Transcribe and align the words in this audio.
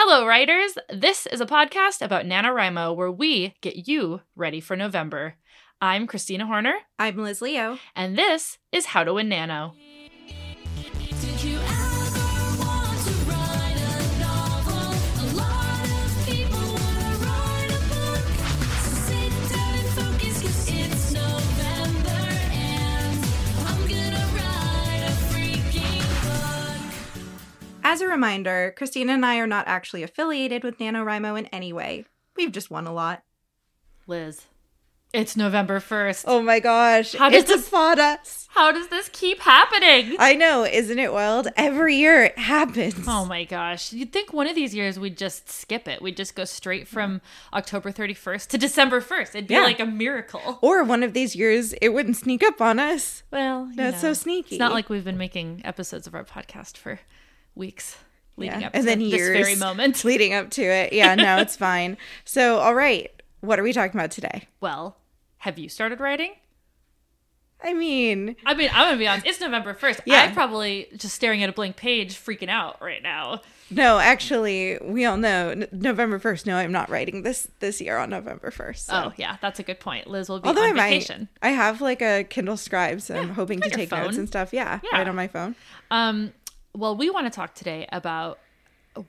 Hello, 0.00 0.24
writers! 0.24 0.78
This 0.94 1.26
is 1.26 1.40
a 1.40 1.44
podcast 1.44 2.02
about 2.02 2.24
NaNoWriMo 2.24 2.94
where 2.94 3.10
we 3.10 3.56
get 3.60 3.88
you 3.88 4.20
ready 4.36 4.60
for 4.60 4.76
November. 4.76 5.34
I'm 5.80 6.06
Kristina 6.06 6.42
Horner, 6.42 6.74
I'm 7.00 7.16
Liz 7.16 7.42
Leo. 7.42 7.78
and 7.96 8.16
this 8.16 8.58
is 8.70 8.86
How 8.86 9.02
to 9.02 9.14
Win 9.14 9.28
Nano. 9.28 9.74
As 27.90 28.02
a 28.02 28.06
reminder, 28.06 28.74
Kristina 28.76 29.12
and 29.14 29.24
I 29.24 29.38
are 29.38 29.46
not 29.46 29.66
actually 29.66 30.02
affiliated 30.02 30.62
with 30.62 30.76
NaNoWriMo 30.78 31.38
in 31.38 31.46
any 31.46 31.72
way. 31.72 32.04
We've 32.36 32.52
just 32.52 32.70
won 32.70 32.86
a 32.86 32.92
lot. 32.92 33.22
Liz, 34.06 34.42
it's 35.14 35.38
November 35.38 35.80
1st. 35.80 36.24
Oh 36.26 36.42
my 36.42 36.60
gosh. 36.60 37.14
How 37.14 37.30
does 37.30 37.44
it's 37.44 37.50
this- 37.50 37.68
upon 37.68 37.98
us. 37.98 38.46
How 38.50 38.72
does 38.72 38.88
this 38.88 39.08
keep 39.10 39.40
happening? 39.40 40.16
I 40.18 40.34
know, 40.34 40.64
isn't 40.66 40.98
it 40.98 41.14
wild? 41.14 41.48
Every 41.56 41.96
year 41.96 42.24
it 42.24 42.36
happens. 42.38 43.06
Oh 43.08 43.24
my 43.24 43.44
gosh. 43.44 43.90
You'd 43.90 44.12
think 44.12 44.34
one 44.34 44.46
of 44.46 44.54
these 44.54 44.74
years 44.74 44.98
we'd 44.98 45.16
just 45.16 45.48
skip 45.48 45.88
it. 45.88 46.02
We'd 46.02 46.16
just 46.18 46.34
go 46.34 46.44
straight 46.44 46.86
from 46.88 47.22
October 47.54 47.90
31st 47.90 48.48
to 48.48 48.58
December 48.58 49.00
1st. 49.00 49.34
It'd 49.34 49.46
be 49.46 49.54
Yeah. 49.54 49.62
like 49.62 49.80
a 49.80 49.86
miracle. 49.86 50.58
Or 50.60 50.84
one 50.84 51.02
of 51.02 51.14
these 51.14 51.34
years 51.34 51.72
it 51.80 51.88
wouldn't 51.94 52.18
sneak 52.18 52.42
up 52.44 52.60
on 52.60 52.78
us. 52.78 53.22
Well, 53.30 53.68
you 53.70 53.76
That's 53.76 54.02
know, 54.02 54.10
so 54.10 54.20
sneaky. 54.24 54.56
It's 54.56 54.60
not 54.60 54.72
like 54.72 54.90
we've 54.90 55.04
been 55.06 55.16
making 55.16 55.62
episodes 55.64 56.06
of 56.06 56.14
our 56.14 56.24
podcast 56.24 56.76
for 56.76 57.00
weeks 57.58 57.96
leading 58.36 58.60
Yeah. 58.60 58.68
up 58.68 58.74
and 58.74 58.82
to 58.84 58.86
then 58.86 58.98
this 59.00 59.08
years 59.12 59.36
very 59.36 59.56
moment. 59.56 60.04
leading 60.04 60.32
up 60.32 60.50
to 60.52 60.62
it. 60.62 60.92
Yeah, 60.92 61.14
no, 61.16 61.38
it's 61.38 61.56
fine. 61.68 61.98
So, 62.24 62.58
all 62.60 62.74
right. 62.74 63.10
What 63.40 63.58
are 63.58 63.62
we 63.62 63.72
talking 63.72 63.98
about 63.98 64.10
today? 64.10 64.48
Well, 64.60 64.96
have 65.38 65.58
you 65.58 65.68
started 65.68 66.00
writing? 66.00 66.32
I 67.62 67.74
mean, 67.74 68.36
I 68.46 68.54
mean, 68.54 68.70
I'm 68.72 68.86
gonna 68.86 68.96
be 68.98 69.08
honest. 69.08 69.26
It's 69.26 69.40
November 69.40 69.74
1st. 69.74 70.00
Yeah. 70.06 70.22
I'm 70.22 70.32
probably 70.32 70.86
just 70.96 71.16
staring 71.16 71.42
at 71.42 71.48
a 71.48 71.52
blank 71.52 71.74
page, 71.76 72.14
freaking 72.14 72.48
out 72.48 72.80
right 72.80 73.02
now. 73.02 73.40
no, 73.68 73.98
actually, 73.98 74.78
we 74.80 75.04
all 75.04 75.16
know 75.16 75.48
N- 75.50 75.66
November 75.72 76.20
1st. 76.20 76.46
No, 76.46 76.56
I'm 76.56 76.70
not 76.70 76.88
writing 76.88 77.22
this 77.22 77.48
this 77.58 77.80
year 77.80 77.98
on 77.98 78.10
November 78.10 78.52
1st. 78.52 78.78
so- 78.78 78.92
Oh 79.06 79.12
yeah, 79.16 79.38
that's 79.42 79.58
a 79.58 79.64
good 79.64 79.80
point. 79.80 80.06
Liz 80.06 80.28
will 80.28 80.38
be 80.38 80.46
Although 80.48 80.62
on 80.62 80.70
I 80.70 80.72
might. 81.00 81.10
I 81.42 81.48
have 81.48 81.80
like 81.80 82.00
a 82.00 82.22
Kindle 82.22 82.56
Scribe, 82.56 83.00
so 83.00 83.16
I'm 83.16 83.30
hoping 83.30 83.60
to 83.62 83.70
take 83.70 83.90
notes 83.90 84.16
and 84.18 84.28
stuff. 84.28 84.52
Yeah, 84.52 84.78
Yeah. 84.84 84.96
right 84.98 85.08
on 85.08 85.16
my 85.16 85.26
phone. 85.26 85.56
Um, 85.90 86.32
well, 86.78 86.96
we 86.96 87.10
want 87.10 87.26
to 87.26 87.30
talk 87.30 87.54
today 87.54 87.86
about 87.92 88.38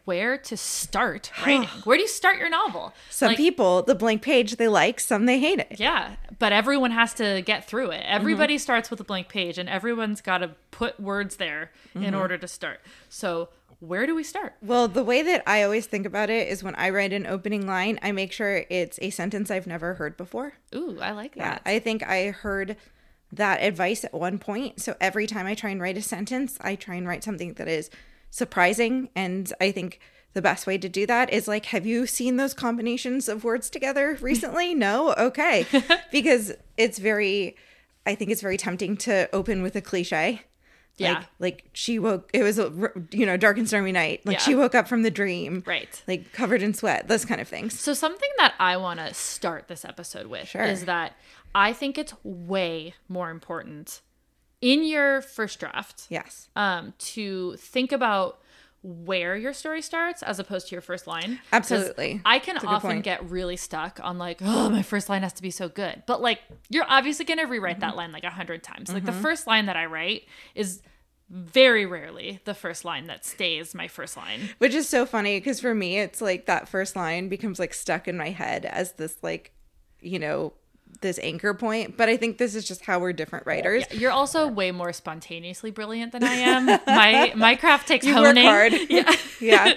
where 0.05 0.37
to 0.37 0.55
start 0.55 1.31
writing. 1.45 1.63
where 1.83 1.97
do 1.97 2.01
you 2.03 2.07
start 2.07 2.37
your 2.37 2.49
novel? 2.49 2.93
Some 3.09 3.29
Like, 3.29 3.37
people, 3.37 3.81
the 3.81 3.95
blank 3.95 4.21
page 4.21 4.57
they 4.57 4.67
like, 4.67 4.99
some 4.99 5.25
they 5.25 5.39
hate 5.39 5.59
it. 5.59 5.79
Yeah, 5.79 6.15
but 6.37 6.51
everyone 6.53 6.91
has 6.91 7.13
to 7.15 7.41
get 7.41 7.65
through 7.67 7.91
it. 7.91 8.01
Mm-hmm. 8.03 8.15
Everybody 8.15 8.57
starts 8.57 8.91
with 8.91 8.99
a 8.99 9.03
blank 9.03 9.29
page, 9.29 9.57
and 9.57 9.67
everyone's 9.67 10.21
got 10.21 10.39
to 10.39 10.51
put 10.71 10.99
words 10.99 11.37
there 11.37 11.71
Mm-hmm. 11.95 12.05
in 12.05 12.13
order 12.13 12.37
to 12.37 12.47
start. 12.47 12.81
So, 13.09 13.49
where 13.79 14.05
do 14.05 14.13
we 14.13 14.23
start? 14.23 14.53
Well, 14.61 14.87
the 14.87 15.03
way 15.03 15.23
that 15.23 15.41
I 15.47 15.63
always 15.63 15.87
think 15.87 16.05
about 16.05 16.29
it 16.29 16.47
is 16.49 16.63
when 16.63 16.75
I 16.75 16.89
write 16.91 17.13
an 17.13 17.25
opening 17.25 17.65
line, 17.65 17.97
I 18.03 18.11
make 18.11 18.31
sure 18.31 18.65
it's 18.69 18.99
a 19.01 19.09
sentence 19.09 19.49
I've 19.49 19.65
never 19.65 19.95
heard 19.95 20.17
before. 20.17 20.53
Ooh, 20.75 20.99
I 21.01 21.11
like 21.13 21.35
Yeah, 21.35 21.51
that. 21.51 21.61
I 21.65 21.79
think 21.79 22.03
I 22.03 22.29
heard 22.29 22.75
that 23.31 23.61
advice 23.61 24.03
at 24.03 24.13
one 24.13 24.39
point. 24.39 24.81
So 24.81 24.95
every 24.99 25.27
time 25.27 25.45
I 25.45 25.53
try 25.55 25.69
and 25.69 25.81
write 25.81 25.97
a 25.97 26.01
sentence, 26.01 26.57
I 26.61 26.75
try 26.75 26.95
and 26.95 27.07
write 27.07 27.23
something 27.23 27.53
that 27.53 27.67
is 27.67 27.89
surprising. 28.31 29.09
And 29.15 29.51
I 29.59 29.71
think 29.71 29.99
the 30.33 30.41
best 30.41 30.67
way 30.67 30.77
to 30.77 30.87
do 30.89 31.05
that 31.07 31.31
is 31.33 31.47
like, 31.47 31.65
have 31.65 31.85
you 31.85 32.05
seen 32.05 32.37
those 32.37 32.53
combinations 32.53 33.27
of 33.27 33.43
words 33.43 33.69
together 33.69 34.17
recently? 34.21 34.73
no? 34.75 35.13
Okay. 35.15 35.65
because 36.11 36.53
it's 36.77 36.97
very, 36.99 37.55
I 38.05 38.15
think 38.15 38.31
it's 38.31 38.41
very 38.41 38.57
tempting 38.57 38.97
to 38.97 39.29
open 39.33 39.61
with 39.61 39.75
a 39.75 39.81
cliche. 39.81 40.41
Yeah. 40.97 41.13
Like, 41.13 41.25
like 41.39 41.63
she 41.73 41.97
woke, 41.97 42.29
it 42.33 42.43
was 42.43 42.59
a, 42.59 42.71
you 43.11 43.25
know, 43.25 43.37
dark 43.37 43.57
and 43.57 43.65
stormy 43.67 43.93
night. 43.93 44.25
Like 44.25 44.35
Yeah. 44.35 44.41
she 44.41 44.53
woke 44.55 44.75
up 44.75 44.87
from 44.87 45.01
the 45.03 45.09
dream. 45.11 45.63
Right. 45.65 46.03
Like 46.07 46.33
covered 46.33 46.61
in 46.61 46.73
sweat, 46.73 47.07
those 47.07 47.23
kind 47.23 47.39
of 47.39 47.47
things. 47.47 47.79
So, 47.79 47.93
something 47.93 48.29
that 48.37 48.53
I 48.59 48.75
want 48.75 48.99
to 48.99 49.13
start 49.13 49.69
this 49.69 49.85
episode 49.85 50.27
with 50.27 50.49
Sure. 50.49 50.61
is 50.63 50.85
that 50.85 51.15
I 51.55 51.73
think 51.73 51.97
it's 51.97 52.13
way 52.23 52.93
more 53.07 53.29
important 53.29 54.01
in 54.61 54.83
your 54.83 55.21
first 55.21 55.59
draft 55.59 56.05
Yes. 56.09 56.49
um, 56.55 56.93
to 56.99 57.55
think 57.57 57.91
about 57.91 58.41
where 58.81 59.35
your 59.35 59.51
story 59.51 59.81
starts 59.81 60.23
as 60.23 60.39
opposed 60.39 60.67
to 60.69 60.75
your 60.75 60.81
first 60.81 61.05
line. 61.05 61.39
Absolutely. 61.51 62.21
I 62.25 62.39
can 62.39 62.55
That's 62.55 62.63
a 62.63 62.67
good 62.67 62.73
often 62.75 62.89
point. 62.91 63.03
get 63.03 63.29
really 63.29 63.57
stuck 63.57 63.99
on 64.01 64.17
like, 64.17 64.39
oh, 64.41 64.69
my 64.69 64.83
first 64.83 65.09
line 65.09 65.21
has 65.21 65.33
to 65.33 65.41
be 65.41 65.51
so 65.51 65.67
good. 65.67 66.03
But 66.07 66.21
like, 66.21 66.39
you're 66.69 66.85
obviously 66.87 67.25
going 67.25 67.39
to 67.39 67.45
rewrite 67.45 67.75
Mm-hmm. 67.75 67.81
that 67.81 67.95
line 67.97 68.11
like 68.13 68.23
a 68.23 68.29
hundred 68.29 68.63
times. 68.63 68.91
Like, 68.93 69.03
the 69.05 69.11
first 69.11 69.47
line 69.47 69.65
that 69.65 69.75
I 69.75 69.85
write 69.85 70.23
is 70.55 70.81
very 71.29 71.85
rarely 71.85 72.39
the 72.45 72.53
first 72.53 72.85
line 72.85 73.07
that 73.07 73.25
stays 73.25 73.75
my 73.75 73.87
first 73.89 74.15
line. 74.15 74.49
Which 74.59 74.73
is 74.73 74.87
so 74.87 75.05
funny 75.05 75.37
because 75.39 75.59
for 75.59 75.75
me, 75.75 75.99
it's 75.99 76.21
like 76.21 76.45
that 76.45 76.69
first 76.69 76.95
line 76.95 77.27
becomes 77.27 77.59
like 77.59 77.73
stuck 77.73 78.07
in 78.07 78.17
my 78.17 78.29
head 78.29 78.65
as 78.65 78.93
this, 78.93 79.17
like, 79.21 79.51
you 79.99 80.19
know, 80.19 80.53
this 81.01 81.17
anchor 81.19 81.53
point. 81.53 81.95
But 81.95 82.09
I 82.09 82.17
think 82.17 82.37
this 82.37 82.55
is 82.55 82.67
just 82.67 82.83
how 82.85 82.99
we're 82.99 83.13
different 83.13 83.45
writers. 83.45 83.85
You're 83.91 84.11
also 84.11 84.47
way 84.47 84.71
more 84.71 84.91
spontaneously 84.91 85.71
brilliant 85.71 86.11
than 86.11 86.23
I 86.23 86.33
am. 86.35 86.65
my 86.65 87.31
my 87.35 87.55
craft 87.55 87.87
takes 87.87 88.05
You 88.05 88.15
work 88.15 88.25
honing. 88.25 88.45
hard. 88.45 88.73
Yeah. 88.89 89.15
Yeah. 89.39 89.73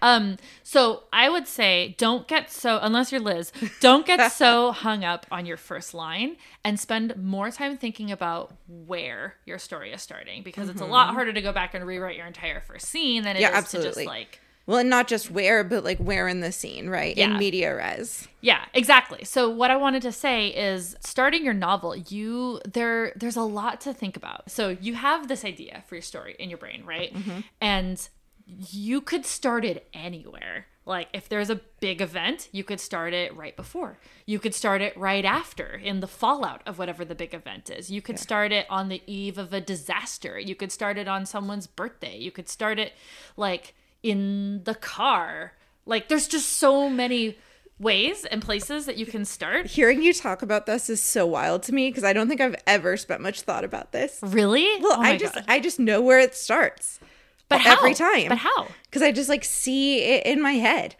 Um, 0.00 0.36
so 0.62 1.02
I 1.12 1.28
would 1.28 1.48
say 1.48 1.96
don't 1.98 2.28
get 2.28 2.50
so 2.52 2.78
unless 2.80 3.10
you're 3.10 3.20
Liz, 3.20 3.52
don't 3.80 4.06
get 4.06 4.30
so 4.30 4.70
hung 4.70 5.02
up 5.04 5.26
on 5.32 5.44
your 5.44 5.56
first 5.56 5.92
line 5.92 6.36
and 6.64 6.78
spend 6.78 7.16
more 7.16 7.50
time 7.50 7.76
thinking 7.76 8.12
about 8.12 8.54
where 8.68 9.34
your 9.44 9.58
story 9.58 9.92
is 9.92 10.00
starting 10.00 10.44
because 10.44 10.68
it's 10.68 10.80
a 10.80 10.84
lot 10.86 11.14
harder 11.14 11.32
to 11.32 11.40
go 11.42 11.52
back 11.52 11.74
and 11.74 11.84
rewrite 11.84 12.16
your 12.16 12.26
entire 12.26 12.60
first 12.60 12.86
scene 12.86 13.24
than 13.24 13.36
it 13.36 13.40
is 13.40 13.46
Mm-hmm. 13.46 13.54
Yeah, 13.56 13.60
to 13.62 13.82
just 13.82 14.06
like 14.06 14.40
Well, 14.66 14.78
and 14.78 14.90
not 14.90 15.08
just 15.08 15.30
where, 15.30 15.64
but 15.64 15.84
like 15.84 15.98
where 15.98 16.28
in 16.28 16.40
the 16.40 16.52
scene, 16.52 16.88
right? 16.88 17.16
Yeah. 17.16 17.32
In 17.32 17.38
media 17.38 17.74
res. 17.74 18.28
Yeah, 18.40 18.64
exactly. 18.74 19.24
So 19.24 19.48
what 19.48 19.70
I 19.70 19.76
wanted 19.76 20.02
to 20.02 20.12
say 20.12 20.48
is 20.48 20.96
starting 21.00 21.44
your 21.44 21.54
novel, 21.54 21.96
you 21.96 22.60
there 22.64 23.12
there's 23.16 23.36
a 23.36 23.42
lot 23.42 23.80
to 23.82 23.92
think 23.92 24.16
about. 24.16 24.50
So 24.50 24.76
you 24.80 24.94
have 24.94 25.28
this 25.28 25.44
idea 25.44 25.82
for 25.86 25.96
your 25.96 26.02
story 26.02 26.36
in 26.38 26.48
your 26.48 26.58
brain, 26.58 26.84
right? 26.84 27.12
Mm-hmm. 27.12 27.40
And 27.60 28.08
you 28.46 29.00
could 29.00 29.26
start 29.26 29.64
it 29.64 29.88
anywhere. 29.92 30.66
Like 30.84 31.08
if 31.12 31.28
there's 31.28 31.50
a 31.50 31.60
big 31.80 32.00
event, 32.00 32.48
you 32.50 32.64
could 32.64 32.80
start 32.80 33.14
it 33.14 33.34
right 33.36 33.56
before. 33.56 33.98
You 34.26 34.38
could 34.38 34.54
start 34.54 34.80
it 34.80 34.96
right 34.96 35.24
after 35.24 35.74
in 35.74 36.00
the 36.00 36.08
fallout 36.08 36.62
of 36.66 36.78
whatever 36.78 37.04
the 37.04 37.14
big 37.14 37.34
event 37.34 37.70
is. 37.70 37.90
You 37.90 38.02
could 38.02 38.18
start 38.18 38.50
it 38.50 38.66
on 38.68 38.88
the 38.88 39.02
eve 39.06 39.38
of 39.38 39.52
a 39.52 39.60
disaster. 39.60 40.38
You 40.38 40.56
could 40.56 40.72
start 40.72 40.98
it 40.98 41.06
on 41.06 41.24
someone's 41.24 41.68
birthday. 41.68 42.18
You 42.18 42.32
could 42.32 42.48
start 42.48 42.80
it 42.80 42.94
like 43.36 43.74
in 44.02 44.62
the 44.64 44.74
car. 44.74 45.52
Like 45.86 46.08
there's 46.08 46.28
just 46.28 46.48
so 46.54 46.88
many 46.88 47.38
ways 47.78 48.24
and 48.26 48.40
places 48.40 48.86
that 48.86 48.96
you 48.96 49.06
can 49.06 49.24
start. 49.24 49.66
Hearing 49.66 50.02
you 50.02 50.12
talk 50.12 50.42
about 50.42 50.66
this 50.66 50.88
is 50.88 51.02
so 51.02 51.26
wild 51.26 51.62
to 51.64 51.72
me 51.74 51.88
because 51.88 52.04
I 52.04 52.12
don't 52.12 52.28
think 52.28 52.40
I've 52.40 52.54
ever 52.66 52.96
spent 52.96 53.20
much 53.20 53.40
thought 53.42 53.64
about 53.64 53.92
this. 53.92 54.20
Really? 54.22 54.80
Well, 54.80 54.98
Oh 54.98 55.02
I 55.02 55.16
just 55.16 55.34
God. 55.34 55.44
I 55.48 55.58
just 55.60 55.78
know 55.80 56.00
where 56.00 56.20
it 56.20 56.34
starts. 56.34 57.00
but 57.48 57.60
how? 57.60 57.72
every 57.78 57.94
time. 57.94 58.28
But 58.28 58.38
how? 58.38 58.68
Because 58.84 59.02
I 59.02 59.10
just 59.12 59.28
like 59.28 59.44
see 59.44 59.98
it 60.04 60.24
in 60.26 60.40
my 60.40 60.52
head. 60.52 60.94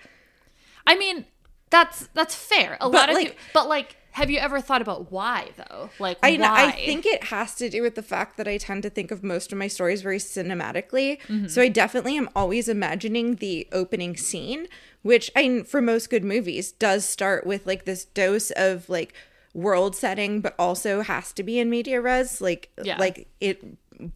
I 0.87 0.97
mean, 0.97 1.27
that's 1.71 2.09
that's 2.15 2.35
fair. 2.35 2.77
A 2.81 2.91
But, 2.91 2.93
lot 2.93 3.09
of 3.11 3.15
like- 3.15 3.27
you, 3.29 3.35
but 3.55 3.69
like 3.69 3.97
have 4.13 4.31
you 4.31 4.39
ever 4.39 4.61
thought 4.61 4.83
about 4.83 5.11
why 5.11 5.49
though? 5.57 5.91
Like 5.99 6.19
I, 6.23 6.37
why? 6.37 6.65
I 6.67 6.71
think 6.73 7.07
it 7.07 7.25
has 7.25 7.55
to 7.57 7.69
do 7.69 7.83
with 7.83 7.95
the 7.95 8.03
fact 8.03 8.37
that 8.37 8.47
I 8.47 8.59
tend 8.59 8.83
to 8.85 8.91
think 8.91 9.11
of 9.11 9.23
most 9.23 9.53
of 9.53 9.59
my 9.59 9.69
stories 9.69 10.03
very 10.03 10.19
cinematically. 10.19 11.21
Mm-hmm. 11.23 11.49
So 11.49 11.63
I 11.63 11.69
definitely 11.69 12.17
am 12.17 12.29
always 12.37 12.69
imagining 12.69 13.37
the 13.37 13.67
opening 13.73 14.17
scene, 14.17 14.69
which 15.03 15.31
I 15.35 15.63
for 15.63 15.81
most 15.83 16.11
good 16.11 16.25
movies 16.25 16.73
does 16.73 17.05
start 17.05 17.47
with 17.47 17.67
like 17.67 17.85
this 17.85 18.05
dose 18.05 18.51
of 18.53 18.89
like 18.89 19.15
world 19.55 19.95
setting, 19.97 20.41
but 20.41 20.55
also 20.59 21.03
has 21.03 21.33
to 21.35 21.43
be 21.43 21.59
in 21.59 21.69
media 21.71 22.01
res. 22.01 22.41
Like 22.41 22.71
Yeah. 22.83 22.99
like 22.99 23.29
it 23.41 23.63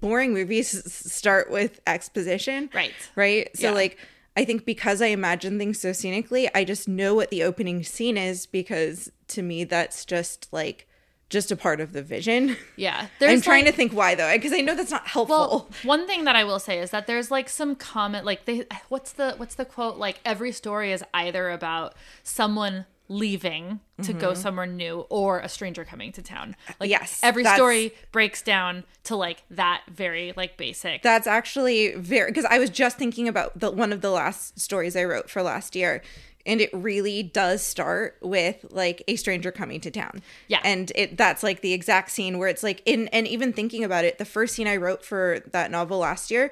boring 0.00 0.34
movies 0.34 0.82
start 1.12 1.50
with 1.50 1.80
exposition. 1.86 2.70
Right. 2.74 2.92
Right. 3.14 3.56
So 3.56 3.68
Yeah. 3.68 3.74
like 3.74 3.98
I 4.36 4.44
think 4.44 4.64
because 4.64 5.00
I 5.00 5.06
imagine 5.06 5.58
things 5.58 5.80
so 5.80 5.90
scenically, 5.92 6.48
I 6.54 6.64
just 6.64 6.86
know 6.86 7.14
what 7.14 7.30
the 7.30 7.42
opening 7.42 7.82
scene 7.82 8.18
is 8.18 8.46
because 8.46 9.10
to 9.28 9.42
me 9.42 9.64
that's 9.64 10.04
just 10.04 10.48
like 10.52 10.86
just 11.28 11.50
a 11.50 11.56
part 11.56 11.80
of 11.80 11.92
the 11.92 12.02
vision. 12.02 12.56
yeah. 12.76 13.08
I'm 13.20 13.40
trying 13.40 13.64
like- 13.64 13.72
to 13.74 13.76
think 13.76 13.92
why 13.92 14.14
though, 14.14 14.30
because 14.32 14.52
I 14.52 14.60
know 14.60 14.74
that's 14.74 14.90
not 14.90 15.06
helpful. 15.06 15.36
Well, 15.36 15.70
one 15.82 16.06
thing 16.06 16.24
that 16.24 16.36
I 16.36 16.44
will 16.44 16.58
say 16.58 16.78
is 16.78 16.90
that 16.90 17.06
there's 17.06 17.30
like 17.30 17.48
some 17.48 17.74
comment 17.74 18.24
like 18.24 18.44
they 18.44 18.66
what's 18.88 19.12
the 19.12 19.34
what's 19.36 19.54
the 19.54 19.64
quote 19.64 19.96
like 19.96 20.20
every 20.24 20.52
story 20.52 20.92
is 20.92 21.02
either 21.14 21.50
about 21.50 21.94
someone 22.22 22.84
leaving 23.08 23.80
to 24.02 24.12
go 24.12 24.28
mm-hmm. 24.28 24.40
somewhere 24.40 24.66
new 24.66 25.06
or 25.08 25.40
a 25.40 25.48
stranger 25.48 25.84
coming 25.84 26.12
to 26.12 26.22
town. 26.22 26.56
Like 26.80 26.90
Yes, 26.90 27.20
every 27.22 27.44
story 27.44 27.94
breaks 28.12 28.42
down 28.42 28.84
to 29.04 29.16
like 29.16 29.42
that 29.50 29.82
very 29.88 30.32
like 30.36 30.56
basic. 30.56 31.02
That's 31.02 31.26
actually 31.26 31.94
very 31.94 32.30
because 32.30 32.44
I 32.44 32.58
was 32.58 32.70
just 32.70 32.98
thinking 32.98 33.28
about 33.28 33.58
the 33.58 33.70
one 33.70 33.92
of 33.92 34.00
the 34.00 34.10
last 34.10 34.58
stories 34.58 34.96
I 34.96 35.04
wrote 35.04 35.30
for 35.30 35.42
last 35.42 35.76
year, 35.76 36.02
and 36.44 36.60
it 36.60 36.70
really 36.72 37.22
does 37.22 37.62
start 37.62 38.18
with 38.20 38.66
like 38.70 39.02
a 39.08 39.16
stranger 39.16 39.52
coming 39.52 39.80
to 39.80 39.90
town. 39.90 40.20
Yeah. 40.48 40.60
and 40.64 40.92
it 40.94 41.16
that's 41.16 41.42
like 41.42 41.60
the 41.60 41.72
exact 41.72 42.10
scene 42.10 42.38
where 42.38 42.48
it's 42.48 42.62
like 42.62 42.82
in 42.84 43.08
and 43.08 43.26
even 43.26 43.52
thinking 43.52 43.84
about 43.84 44.04
it, 44.04 44.18
the 44.18 44.24
first 44.24 44.54
scene 44.54 44.66
I 44.66 44.76
wrote 44.76 45.04
for 45.04 45.40
that 45.52 45.70
novel 45.70 45.98
last 45.98 46.30
year 46.30 46.50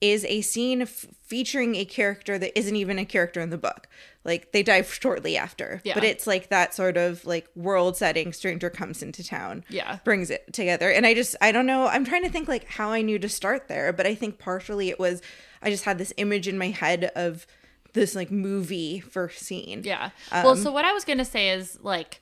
is 0.00 0.24
a 0.26 0.40
scene 0.42 0.82
f- 0.82 1.06
featuring 1.22 1.74
a 1.74 1.84
character 1.84 2.38
that 2.38 2.56
isn't 2.58 2.76
even 2.76 2.98
a 2.98 3.04
character 3.04 3.40
in 3.40 3.50
the 3.50 3.58
book. 3.58 3.88
Like 4.24 4.52
they 4.52 4.62
die 4.62 4.82
shortly 4.82 5.36
after, 5.36 5.80
Yeah. 5.84 5.94
but 5.94 6.04
it's 6.04 6.26
like 6.26 6.48
that 6.50 6.74
sort 6.74 6.96
of 6.96 7.24
like 7.24 7.48
world 7.54 7.96
setting. 7.96 8.32
Stranger 8.32 8.68
comes 8.70 9.02
into 9.02 9.24
town 9.24 9.64
Yeah. 9.68 9.98
brings 10.04 10.30
it 10.30 10.52
together 10.52 10.90
and 10.90 11.06
i 11.06 11.14
just 11.14 11.34
i 11.40 11.50
don't 11.52 11.66
know 11.66 11.86
i'm 11.86 12.04
trying 12.04 12.22
to 12.24 12.28
think 12.28 12.48
like 12.48 12.64
how 12.66 12.90
i 12.90 13.00
knew 13.02 13.18
to 13.18 13.28
start 13.28 13.68
there 13.68 13.92
but 13.92 14.06
i 14.06 14.14
think 14.14 14.38
partially 14.38 14.88
it 14.90 14.98
was 14.98 15.22
i 15.62 15.70
just 15.70 15.84
had 15.84 15.96
this 15.98 16.12
image 16.16 16.46
in 16.48 16.58
my 16.58 16.68
head 16.68 17.10
of 17.16 17.46
this 17.94 18.14
like 18.14 18.30
movie 18.30 19.00
first 19.00 19.38
scene 19.40 19.82
Yeah. 19.84 20.10
Um, 20.30 20.44
well, 20.44 20.56
so 20.56 20.70
what 20.72 20.84
I 20.84 20.92
was 20.92 21.04
gonna 21.04 21.24
say 21.24 21.50
is 21.50 21.78
like 21.82 22.20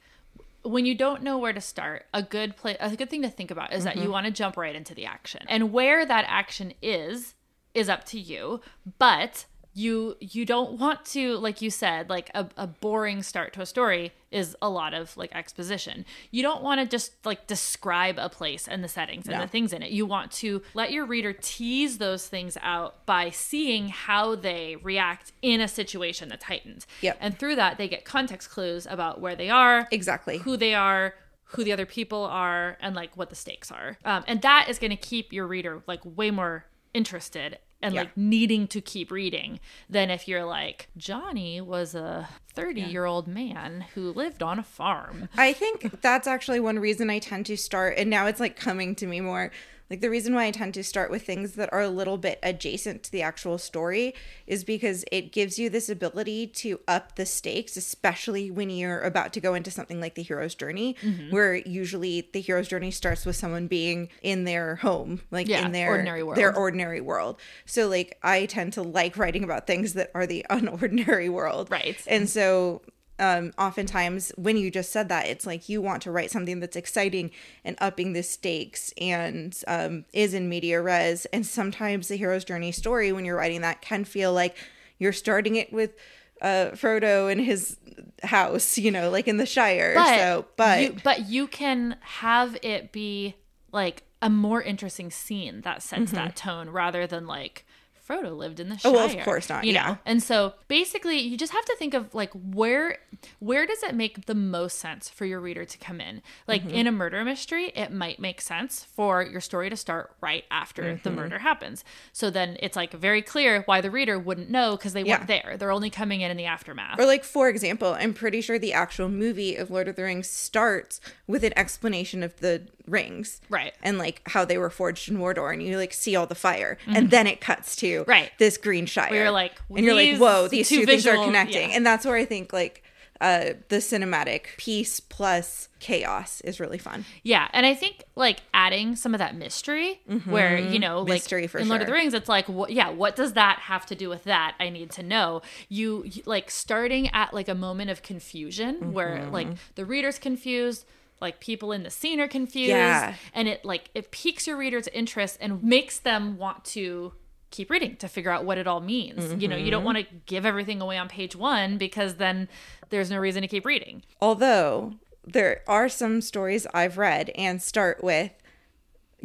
when 0.63 0.87
you 0.87 0.95
don't 0.95 1.23
know 1.23 1.37
where 1.39 1.53
to 1.53 1.61
start, 1.61 2.07
a 2.15 2.23
good 2.23 2.57
play 2.57 2.77
a 2.81 2.95
good 2.97 3.11
thing 3.11 3.23
to 3.23 3.29
think 3.29 3.51
about 3.51 3.73
is 3.73 3.85
that 3.85 3.95
Mm-hmm. 3.97 4.05
you 4.05 4.11
want 4.11 4.27
to 4.27 4.33
jump 4.33 4.57
right 4.57 4.75
into 4.77 4.95
the 4.95 5.05
action. 5.07 5.43
And 5.49 5.73
where 5.73 6.07
that 6.07 6.25
action 6.29 6.73
is 6.81 7.35
is 7.75 7.89
up 7.89 8.05
to 8.07 8.19
you, 8.21 8.61
but 8.99 9.47
you 9.77 10.17
you 10.21 10.45
don't 10.47 10.79
want 10.79 11.05
to 11.05 11.37
like 11.39 11.61
you 11.61 11.69
said 11.69 12.09
like 12.09 12.31
a, 12.33 12.47
a 12.57 12.65
boring 12.65 13.25
start 13.25 13.53
to 13.53 13.61
a 13.61 13.67
story 13.67 14.13
is 14.31 14.55
a 14.63 14.69
lot 14.71 14.95
of 14.95 15.17
like 15.17 15.35
exposition 15.35 16.05
you 16.31 16.45
don't 16.45 16.63
want 16.63 16.81
to 16.81 16.87
just 16.87 17.11
like 17.27 17.49
describe 17.49 18.15
a 18.17 18.29
place 18.29 18.69
and 18.69 18.85
the 18.85 18.89
settings 18.89 19.27
and 19.27 19.35
No. 19.37 19.41
the 19.43 19.49
things 19.49 19.73
in 19.73 19.83
it 19.83 19.91
you 19.91 20.07
want 20.07 20.31
to 20.31 20.63
let 20.75 20.93
your 20.93 21.05
reader 21.05 21.33
tease 21.33 21.99
those 21.99 22.29
things 22.29 22.57
out 22.63 23.05
by 23.05 23.31
seeing 23.31 23.89
how 23.89 24.37
they 24.37 24.77
react 24.81 25.33
in 25.43 25.61
a 25.61 25.67
situation 25.67 26.29
that's 26.29 26.45
heightened 26.45 26.87
Yep. 27.01 27.19
and 27.21 27.37
through 27.37 27.57
that 27.57 27.77
they 27.77 27.89
get 27.89 28.05
context 28.05 28.51
clues 28.51 28.87
about 28.89 29.21
where 29.21 29.35
they 29.35 29.51
are 29.51 29.89
Exactly. 29.91 30.39
who 30.39 30.57
they 30.57 30.75
are 30.75 31.17
who 31.47 31.65
the 31.65 31.73
other 31.73 31.87
people 31.87 32.23
are 32.23 32.79
and 32.81 32.95
like 32.95 33.17
what 33.17 33.29
the 33.29 33.35
stakes 33.37 33.73
are 33.73 33.99
um, 34.05 34.23
and 34.29 34.41
that 34.43 34.69
is 34.69 34.79
going 34.79 34.91
to 34.93 34.97
keep 34.97 35.33
your 35.33 35.49
reader 35.49 35.83
like 35.89 36.01
way 36.05 36.31
more 36.31 36.65
interested 36.95 37.59
and 37.83 37.95
Yeah. 37.95 38.03
like 38.03 38.17
needing 38.17 38.67
to 38.69 38.81
keep 38.81 39.11
reading 39.11 39.61
than 39.91 40.09
if 40.11 40.27
you're 40.27 40.45
like 40.45 40.89
johnny 40.97 41.61
was 41.61 41.95
a 41.95 42.29
30 42.55 42.81
year 42.81 43.05
old 43.05 43.27
man 43.29 43.85
who 43.95 44.13
lived 44.13 44.43
on 44.43 44.59
a 44.59 44.63
farm 44.63 45.29
I 45.37 45.53
think 45.53 46.01
that's 46.01 46.27
actually 46.27 46.61
one 46.61 46.79
reason 46.79 47.11
I 47.11 47.19
tend 47.19 47.47
to 47.47 47.57
start, 47.57 47.99
and 47.99 48.09
now 48.09 48.27
it's 48.27 48.41
like 48.41 48.57
coming 48.57 48.95
to 48.97 49.07
me 49.07 49.21
more. 49.21 49.51
Like 49.91 50.01
the 50.01 50.09
reason 50.11 50.35
why 50.35 50.45
I 50.47 50.51
tend 50.51 50.73
to 50.75 50.83
start 50.83 51.11
with 51.11 51.23
things 51.25 51.53
that 51.53 51.71
are 51.73 51.83
a 51.83 51.89
little 51.89 52.17
bit 52.17 52.39
adjacent 52.43 53.03
to 53.05 53.13
the 53.13 53.21
actual 53.23 53.59
story 53.59 54.15
is 54.47 54.65
because 54.65 55.05
it 55.13 55.31
gives 55.31 55.59
you 55.59 55.69
this 55.69 55.89
ability 55.91 56.47
to 56.49 56.81
up 56.89 57.17
the 57.17 57.27
stakes, 57.27 57.77
especially 57.77 58.51
when 58.51 58.71
you're 58.71 59.03
about 59.03 59.33
to 59.35 59.41
go 59.41 59.53
into 59.55 59.71
something 59.71 60.01
like 60.01 60.15
the 60.15 60.23
hero's 60.23 60.55
journey, 60.55 60.97
Mm-hmm. 61.03 61.31
where 61.31 61.55
usually 61.57 62.29
the 62.33 62.41
hero's 62.41 62.67
journey 62.69 62.91
starts 62.91 63.27
with 63.27 63.37
someone 63.37 63.67
being 63.67 64.09
in 64.23 64.45
their 64.45 64.77
home, 64.77 65.21
like 65.31 65.49
Yeah, 65.49 65.67
in 65.67 65.73
their 65.73 65.91
ordinary 65.91 66.23
world. 66.23 66.39
their 66.39 66.57
ordinary 66.57 67.01
world. 67.03 67.39
So 67.67 67.87
like 67.89 68.17
I 68.23 68.47
tend 68.47 68.73
to 68.75 68.83
like 68.83 69.19
writing 69.19 69.45
about 69.45 69.67
things 69.67 69.93
that 69.93 70.11
are 70.15 70.27
the 70.27 70.47
unordinary 70.51 71.29
world. 71.31 71.71
Right. 71.71 72.01
And 72.07 72.29
so 72.29 72.81
um 73.19 73.53
oftentimes 73.59 74.33
when 74.37 74.57
you 74.57 74.71
just 74.71 74.91
said 74.91 75.09
that 75.09 75.27
it's 75.27 75.47
like 75.47 75.69
you 75.69 75.81
want 75.81 76.03
to 76.03 76.11
write 76.11 76.31
something 76.31 76.61
that's 76.61 76.77
exciting 76.77 77.31
and 77.65 77.77
upping 77.81 78.13
the 78.13 78.23
stakes 78.23 78.93
and 78.99 79.63
um 79.69 80.05
is 80.13 80.35
in 80.35 80.49
media 80.49 80.81
res. 80.83 81.27
And 81.27 81.47
sometimes 81.47 82.09
the 82.09 82.17
hero's 82.17 82.45
journey 82.45 82.73
story 82.73 83.13
when 83.13 83.25
you're 83.25 83.37
writing 83.37 83.61
that 83.61 83.81
can 83.81 84.05
feel 84.05 84.33
like 84.33 84.57
you're 84.99 85.13
starting 85.13 85.57
it 85.57 85.73
with 85.73 85.95
uh 86.43 86.71
Frodo 86.73 87.31
in 87.31 87.39
his 87.39 87.77
house 88.23 88.77
you 88.79 88.91
know 88.91 89.11
like 89.11 89.29
in 89.29 89.37
the 89.37 89.47
Shire. 89.47 89.95
But 89.95 90.19
so 90.19 90.47
but 90.57 90.81
you, 90.81 90.97
but 91.05 91.27
you 91.29 91.47
can 91.47 91.97
have 92.01 92.57
it 92.63 92.91
be 92.91 93.37
like 93.71 94.03
a 94.21 94.31
more 94.31 94.63
interesting 94.63 95.11
scene 95.11 95.61
that 95.61 95.83
sets 95.83 96.13
that 96.13 96.35
tone 96.35 96.71
rather 96.71 97.07
than 97.07 97.27
like 97.27 97.67
Frodo 98.09 98.37
lived 98.37 98.61
in 98.61 98.69
the 98.69 98.77
Shire. 98.79 98.93
Mm-hmm. 98.93 99.01
Oh, 99.03 99.07
well, 99.07 99.19
of 99.19 99.25
course 99.25 99.49
not, 99.49 99.65
You 99.65 99.73
yeah. 99.73 99.87
know, 99.87 99.99
and 100.05 100.23
so 100.23 100.55
basically, 100.69 101.19
you 101.19 101.37
just 101.37 101.53
have 101.53 101.65
to 101.65 101.77
think 101.79 101.95
of 101.95 102.15
like 102.15 102.31
where 102.35 102.99
where 103.39 103.67
does 103.67 103.83
it 103.83 103.95
make 103.95 104.27
the 104.27 104.35
most 104.35 104.79
sense 104.79 105.09
for 105.09 105.25
your 105.25 105.41
reader 105.41 105.65
to 105.65 105.79
come 105.79 106.01
in? 106.01 106.21
Like 106.47 106.63
Mm-hmm. 106.63 106.75
in 106.75 106.87
a 106.87 106.93
murder 106.93 107.25
mystery, 107.25 107.73
it 107.75 107.91
might 107.93 108.19
make 108.21 108.41
sense 108.41 108.85
for 108.85 109.23
your 109.23 109.41
story 109.41 109.71
to 109.71 109.77
start 109.77 110.13
right 110.21 110.45
after 110.51 110.83
the 111.03 111.09
Mm-hmm. 111.11 111.17
murder 111.19 111.39
happens. 111.39 111.85
So 112.13 112.29
then 112.31 112.57
it's 112.61 112.77
like 112.77 112.93
very 112.93 113.23
clear 113.23 113.63
why 113.63 113.81
the 113.81 113.91
reader 113.91 114.19
wouldn't 114.19 114.51
know 114.51 114.77
because 114.77 114.93
they 114.93 115.03
Yeah. 115.03 115.17
weren't 115.19 115.29
there. 115.29 115.57
They're 115.59 115.71
only 115.73 115.91
coming 115.91 116.21
in 116.21 116.31
in 116.31 116.37
the 116.37 116.45
aftermath. 116.45 116.99
Or 116.99 117.07
like 117.07 117.25
for 117.25 117.49
example, 117.49 117.95
I'm 117.99 118.13
pretty 118.13 118.41
sure 118.43 118.59
the 118.59 118.73
actual 118.75 119.09
movie 119.09 119.57
of 119.57 119.71
Lord 119.71 119.89
of 119.89 119.97
the 119.97 120.03
Rings 120.03 120.29
starts 120.29 121.01
with 121.27 121.43
an 121.45 121.53
explanation 121.57 122.23
of 122.23 122.39
the 122.41 122.67
rings. 122.87 123.41
Right. 123.49 123.73
And 123.83 123.97
like 123.97 124.21
how 124.29 124.45
they 124.45 124.59
were 124.59 124.69
forged 124.69 125.09
in 125.09 125.17
Mordor 125.17 125.51
and 125.53 125.63
you 125.63 125.79
like 125.79 125.95
see 125.95 126.15
all 126.17 126.27
the 126.27 126.35
fire. 126.35 126.77
And 126.87 127.11
then 127.11 127.27
it 127.27 127.41
cuts 127.41 127.77
to 127.77 127.94
Mm-hmm. 128.03 128.11
Right. 128.11 128.31
this 128.39 128.57
green 128.57 128.87
shire. 128.87 129.11
Where 129.11 129.23
you're 129.25 129.31
like, 129.31 129.53
and 129.71 129.85
you're 129.85 129.95
like, 129.95 130.19
whoa, 130.19 130.49
these 130.49 130.69
two 130.69 130.81
two, 130.81 130.87
things 130.87 131.07
are 131.07 131.17
connecting. 131.25 131.71
yeah. 131.71 131.77
And 131.77 131.87
that's 131.87 132.05
where 132.05 132.17
I 132.17 132.25
think 132.25 132.53
like 132.53 132.83
uh 133.21 133.53
the 133.69 133.77
cinematic 133.77 134.57
piece 134.57 134.99
plus 134.99 135.69
chaos 135.79 136.41
is 136.41 136.59
really 136.59 136.79
fun. 136.79 137.05
Yeah, 137.23 137.47
and 137.53 137.65
I 137.65 137.73
think 137.75 138.03
like 138.17 138.41
adding 138.53 138.97
some 138.97 139.15
of 139.15 139.19
that 139.19 139.37
mystery, 139.37 140.01
where 140.25 140.59
you 140.59 140.81
know, 140.81 140.99
like 141.03 141.05
Mm-hmm. 141.07 141.13
Mystery 141.15 141.47
for 141.47 141.59
in 141.59 141.69
Lord 141.69 141.81
of 141.83 141.87
the. 141.87 141.93
Rings, 141.93 142.13
it's 142.13 142.29
like, 142.29 142.49
what, 142.49 142.71
yeah, 142.71 142.91
what 142.91 143.15
does 143.15 143.35
that 143.35 143.61
have 143.61 143.87
to 143.87 143.95
do 143.95 144.09
with 144.09 144.25
that? 144.25 144.57
I 144.59 144.69
need 144.69 144.91
to 144.93 145.03
know. 145.05 145.43
You, 145.69 146.11
like 146.27 146.51
starting 146.51 147.09
at 147.11 147.33
like 147.33 147.49
a 147.49 147.55
moment 147.55 147.91
of 147.91 148.03
confusion 148.03 148.93
where 148.93 149.19
Mm-hmm. 149.19 149.33
like 149.33 149.49
the 149.77 149.85
reader's 149.85 150.19
confused. 150.19 150.85
Like 151.21 151.39
people 151.41 151.71
in 151.73 151.85
the 151.85 151.91
scene 151.91 152.21
are 152.21 152.29
confused, 152.29 152.71
Yeah. 152.71 153.15
and 153.33 153.47
it 153.49 153.65
like 153.65 153.89
it 153.95 154.11
piques 154.11 154.47
your 154.49 154.57
reader's 154.59 154.89
interest 154.89 155.39
and 155.41 155.63
makes 155.63 155.99
them 156.01 156.37
want 156.37 156.65
to 156.67 157.13
keep 157.55 157.71
reading 157.71 157.97
to 157.97 158.09
figure 158.09 158.31
out 158.31 158.45
what 158.45 158.59
it 158.59 158.67
all 158.67 158.81
means. 158.81 159.41
You 159.41 159.49
know, 159.49 159.57
you 159.57 159.63
Mm-hmm. 159.65 159.71
don't 159.71 159.85
want 159.85 159.99
to 159.99 160.05
give 160.27 160.45
everything 160.45 160.81
away 160.83 160.99
on 160.99 161.09
page 161.09 161.35
one 161.37 161.79
because 161.79 162.17
then 162.17 162.49
there's 162.91 163.11
no 163.11 163.19
reason 163.19 163.43
to 163.43 163.49
keep 163.49 163.65
reading. 163.65 164.03
Although 164.21 164.95
there 165.27 165.63
are 165.67 165.89
some 165.89 166.21
stories 166.21 166.67
I've 166.75 166.99
read 166.99 167.31
and 167.37 167.63
start 167.63 168.03
with 168.05 168.33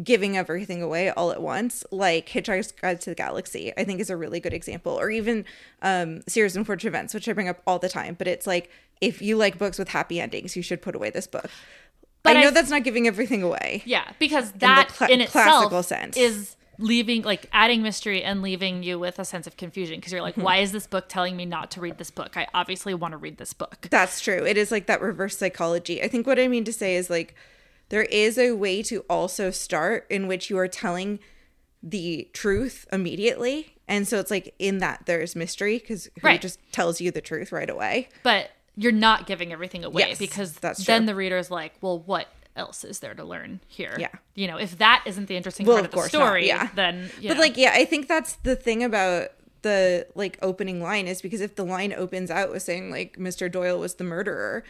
giving 0.02 0.38
everything 0.38 0.82
away 0.82 1.10
all 1.10 1.32
at 1.32 1.42
once, 1.42 1.84
like 1.92 2.30
Hitchhiker's 2.30 2.72
Guide 2.72 3.02
to 3.02 3.10
the 3.10 3.16
Galaxy, 3.16 3.74
I 3.78 3.84
think 3.84 4.00
is 4.00 4.10
a 4.10 4.16
really 4.16 4.40
good 4.40 4.54
example. 4.54 4.94
Or 4.98 5.10
even 5.12 5.44
um, 5.82 6.22
Series 6.28 6.56
of 6.56 6.62
Unfortunate 6.62 6.90
Events, 6.92 7.14
which 7.14 7.28
I 7.28 7.34
bring 7.34 7.50
up 7.50 7.62
all 7.68 7.80
the 7.80 7.90
time. 7.90 8.16
But 8.18 8.28
it's 8.28 8.48
like, 8.48 8.70
if 9.02 9.22
you 9.22 9.36
like 9.36 9.58
books 9.58 9.78
with 9.78 9.90
happy 9.90 10.22
endings, 10.22 10.56
you 10.56 10.62
should 10.62 10.82
put 10.82 10.96
away 10.96 11.10
this 11.10 11.28
book. 11.28 11.50
But 12.24 12.38
I 12.38 12.42
know 12.42 12.48
I- 12.48 12.52
that's 12.52 12.70
not 12.70 12.84
giving 12.84 13.08
everything 13.08 13.44
away. 13.44 13.82
Yeah, 13.86 14.10
because 14.20 14.52
that 14.54 14.90
in 15.10 15.26
classical 15.28 15.80
itself 15.80 15.86
sense. 15.86 16.16
is 16.18 16.56
leaving 16.80 17.22
like 17.24 17.46
adding 17.52 17.82
mystery 17.84 18.24
and 18.24 18.42
leaving 18.42 18.82
you 18.84 18.98
with 18.98 19.20
a 19.20 19.26
sense 19.26 19.46
of 19.46 19.56
confusion 19.58 19.98
because 19.98 20.12
you're 20.12 20.22
like 20.22 20.34
Mm-hmm. 20.36 20.44
why 20.44 20.58
is 20.58 20.72
this 20.72 20.88
book 20.88 21.06
telling 21.10 21.36
me 21.36 21.46
not 21.46 21.70
to 21.72 21.82
read 21.82 21.98
this 21.98 22.10
book 22.10 22.38
i 22.38 22.48
obviously 22.54 22.94
want 22.94 23.12
to 23.12 23.18
read 23.18 23.38
this 23.38 23.54
book 23.54 23.88
That's 23.92 24.22
true. 24.22 24.46
It 24.46 24.58
is 24.58 24.72
like 24.72 24.88
that 24.88 25.02
reverse 25.02 25.38
psychology. 25.38 26.02
I 26.02 26.08
think 26.08 26.26
what 26.26 26.40
I 26.40 26.48
mean 26.48 26.64
to 26.64 26.74
say 26.74 26.96
is 26.96 27.10
like 27.10 27.36
there 27.90 28.04
is 28.04 28.38
a 28.38 28.54
way 28.54 28.82
to 28.84 29.04
also 29.10 29.52
start 29.52 30.08
in 30.10 30.28
which 30.28 30.50
you 30.50 30.58
are 30.58 30.68
telling 30.68 31.20
the 31.84 32.28
truth 32.34 32.86
immediately. 32.92 33.76
And 33.88 34.08
so 34.08 34.20
it's 34.20 34.30
like 34.32 34.54
in 34.60 34.78
that 34.78 35.02
there's 35.06 35.36
mystery 35.36 35.80
because 35.80 36.06
who 36.22 36.28
Right. 36.28 36.40
just 36.42 36.60
tells 36.72 37.02
you 37.02 37.10
the 37.12 37.22
truth 37.22 37.52
right 37.52 37.70
away. 37.70 38.10
but 38.24 38.52
you're 38.76 38.92
not 38.94 39.28
giving 39.28 39.52
everything 39.52 39.84
away 39.84 40.04
Yes, 40.10 40.18
because 40.20 40.54
that's 40.54 40.86
then 40.86 41.06
the 41.06 41.16
reader's 41.16 41.52
like 41.52 41.74
well 41.82 42.00
what 42.00 42.28
else 42.60 42.84
is 42.84 43.00
there 43.00 43.16
to 43.16 43.24
learn 43.24 43.60
here 43.68 43.96
Yeah. 43.98 44.10
you 44.36 44.48
know 44.48 44.58
if 44.58 44.78
that 44.78 45.04
isn't 45.08 45.28
the 45.28 45.36
interesting 45.38 45.66
Well, 45.66 45.78
part 45.78 45.86
of 45.86 45.94
of 45.94 46.12
the 46.12 46.18
not, 46.18 46.26
story 46.28 46.48
yeah. 46.48 46.70
then 46.76 47.10
But 47.28 47.36
know. 47.36 47.40
like 47.40 47.58
yeah, 47.58 47.72
I 47.74 47.86
think 47.86 48.08
that's 48.08 48.34
the 48.44 48.56
thing 48.56 48.84
about 48.84 49.30
the 49.62 50.08
like 50.16 50.38
opening 50.42 50.82
line 50.82 51.08
is 51.08 51.22
because 51.22 51.42
if 51.42 51.56
the 51.56 51.66
line 51.66 51.92
opens 51.94 52.30
out 52.32 52.52
with 52.52 52.62
saying 52.64 52.92
like 52.92 53.18
Mr. 53.18 53.52
Doyle 53.52 53.80
was 53.80 53.96
the 53.96 54.04
murderer, 54.06 54.64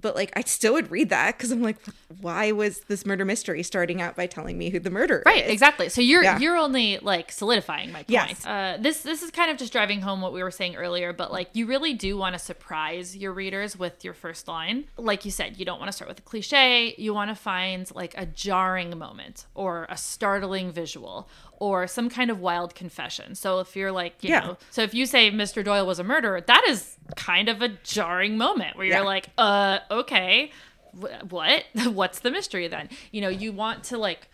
but 0.00 0.14
like 0.14 0.32
I 0.36 0.42
still 0.42 0.72
would 0.74 0.90
read 0.90 1.08
that 1.10 1.36
because 1.36 1.50
I'm 1.50 1.62
like, 1.62 1.76
why 2.20 2.52
was 2.52 2.80
this 2.88 3.04
murder 3.06 3.24
mystery 3.24 3.62
starting 3.62 4.00
out 4.00 4.16
by 4.16 4.26
telling 4.26 4.56
me 4.58 4.70
who 4.70 4.78
the 4.80 4.90
murderer 4.90 5.22
Right, 5.26 5.44
is? 5.44 5.50
exactly. 5.52 5.88
So 5.88 6.00
you're 6.00 6.22
Yeah. 6.22 6.38
you're 6.38 6.56
only 6.56 6.98
like 6.98 7.32
solidifying 7.32 7.88
my 7.92 7.98
point. 8.00 8.10
Yes. 8.10 8.46
Uh, 8.46 8.76
this 8.80 9.00
this 9.02 9.22
is 9.22 9.30
kind 9.30 9.50
of 9.50 9.56
just 9.56 9.72
driving 9.72 10.00
home 10.00 10.20
what 10.20 10.32
we 10.32 10.42
were 10.42 10.50
saying 10.50 10.76
earlier, 10.76 11.12
but 11.12 11.32
like 11.32 11.48
you 11.54 11.66
really 11.66 11.94
do 11.94 12.16
want 12.16 12.34
to 12.34 12.38
surprise 12.38 13.16
your 13.16 13.32
readers 13.32 13.76
with 13.78 14.04
your 14.04 14.14
first 14.14 14.48
line. 14.48 14.84
Like 14.96 15.24
you 15.24 15.30
said, 15.30 15.58
you 15.58 15.64
don't 15.64 15.78
want 15.78 15.88
to 15.88 15.92
start 15.92 16.08
with 16.08 16.18
a 16.18 16.22
cliche. 16.22 16.94
You 16.98 17.12
want 17.14 17.30
to 17.30 17.34
find 17.34 17.90
like 17.94 18.14
a 18.16 18.26
jarring 18.26 18.96
moment 18.98 19.46
or 19.54 19.86
a 19.88 19.96
startling 19.96 20.72
visual 20.72 21.28
or 21.60 21.86
some 21.86 22.08
kind 22.08 22.30
of 22.30 22.40
wild 22.40 22.74
confession. 22.74 23.34
So 23.34 23.60
if 23.60 23.74
you're 23.76 23.92
like, 23.92 24.22
you 24.22 24.30
Yeah. 24.30 24.40
know, 24.40 24.56
so 24.70 24.82
if 24.82 24.94
you 24.94 25.06
say 25.06 25.30
Mr. 25.30 25.64
Doyle 25.64 25.86
was 25.86 25.98
a 25.98 26.04
murderer, 26.04 26.40
that 26.40 26.64
is 26.68 26.96
kind 27.16 27.48
of 27.48 27.62
a 27.62 27.68
jarring 27.82 28.36
moment 28.36 28.76
where 28.76 28.86
you're 28.86 28.96
Yeah. 28.98 29.02
like, 29.02 29.28
uh, 29.38 29.78
okay, 29.90 30.52
wh- 30.92 31.32
what? 31.32 31.64
What's 31.86 32.20
the 32.20 32.30
mystery 32.30 32.68
then? 32.68 32.88
You 33.10 33.20
know, 33.22 33.28
you 33.28 33.52
want 33.52 33.84
to 33.84 33.98
like, 33.98 34.28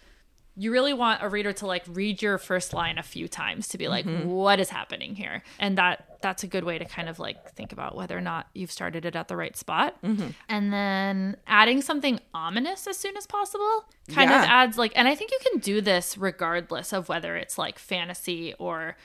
you 0.57 0.71
really 0.71 0.93
want 0.93 1.21
a 1.23 1.29
reader 1.29 1.53
to 1.55 1.67
like 1.67 1.83
read 1.89 2.23
your 2.23 2.39
first 2.39 2.73
line 2.75 2.97
a 2.99 3.03
few 3.03 3.27
times 3.27 3.67
to 3.69 3.79
be 3.79 3.89
like, 3.89 4.05
"What 4.07 4.61
is 4.61 4.69
happening 4.71 5.17
here? 5.17 5.43
And 5.59 5.77
that 5.79 6.14
that's 6.25 6.43
a 6.43 6.47
good 6.47 6.65
way 6.65 6.79
to 6.79 6.85
kind 6.87 7.09
of 7.09 7.19
like 7.19 7.53
think 7.53 7.71
about 7.73 7.95
whether 7.95 8.17
or 8.17 8.21
not 8.23 8.49
you've 8.55 8.73
started 8.73 9.05
it 9.05 9.15
at 9.15 9.29
the 9.29 9.37
right 9.37 9.57
spot. 9.57 10.01
Mm-hmm. 10.03 10.29
And 10.49 10.73
then 10.73 11.37
adding 11.47 11.83
something 11.83 12.19
ominous 12.33 12.87
as 12.87 12.97
soon 12.97 13.17
as 13.17 13.27
possible 13.27 13.85
kind 14.09 14.31
of 14.31 14.37
adds 14.37 14.79
like, 14.79 14.93
and 14.97 15.07
I 15.07 15.15
think 15.15 15.31
you 15.31 15.39
can 15.51 15.61
do 15.61 15.81
this 15.83 16.17
regardless 16.17 16.93
of 16.95 17.09
whether 17.11 17.37
it's 17.37 17.59
like 17.59 17.79
fantasy 17.79 18.55
or 18.59 18.97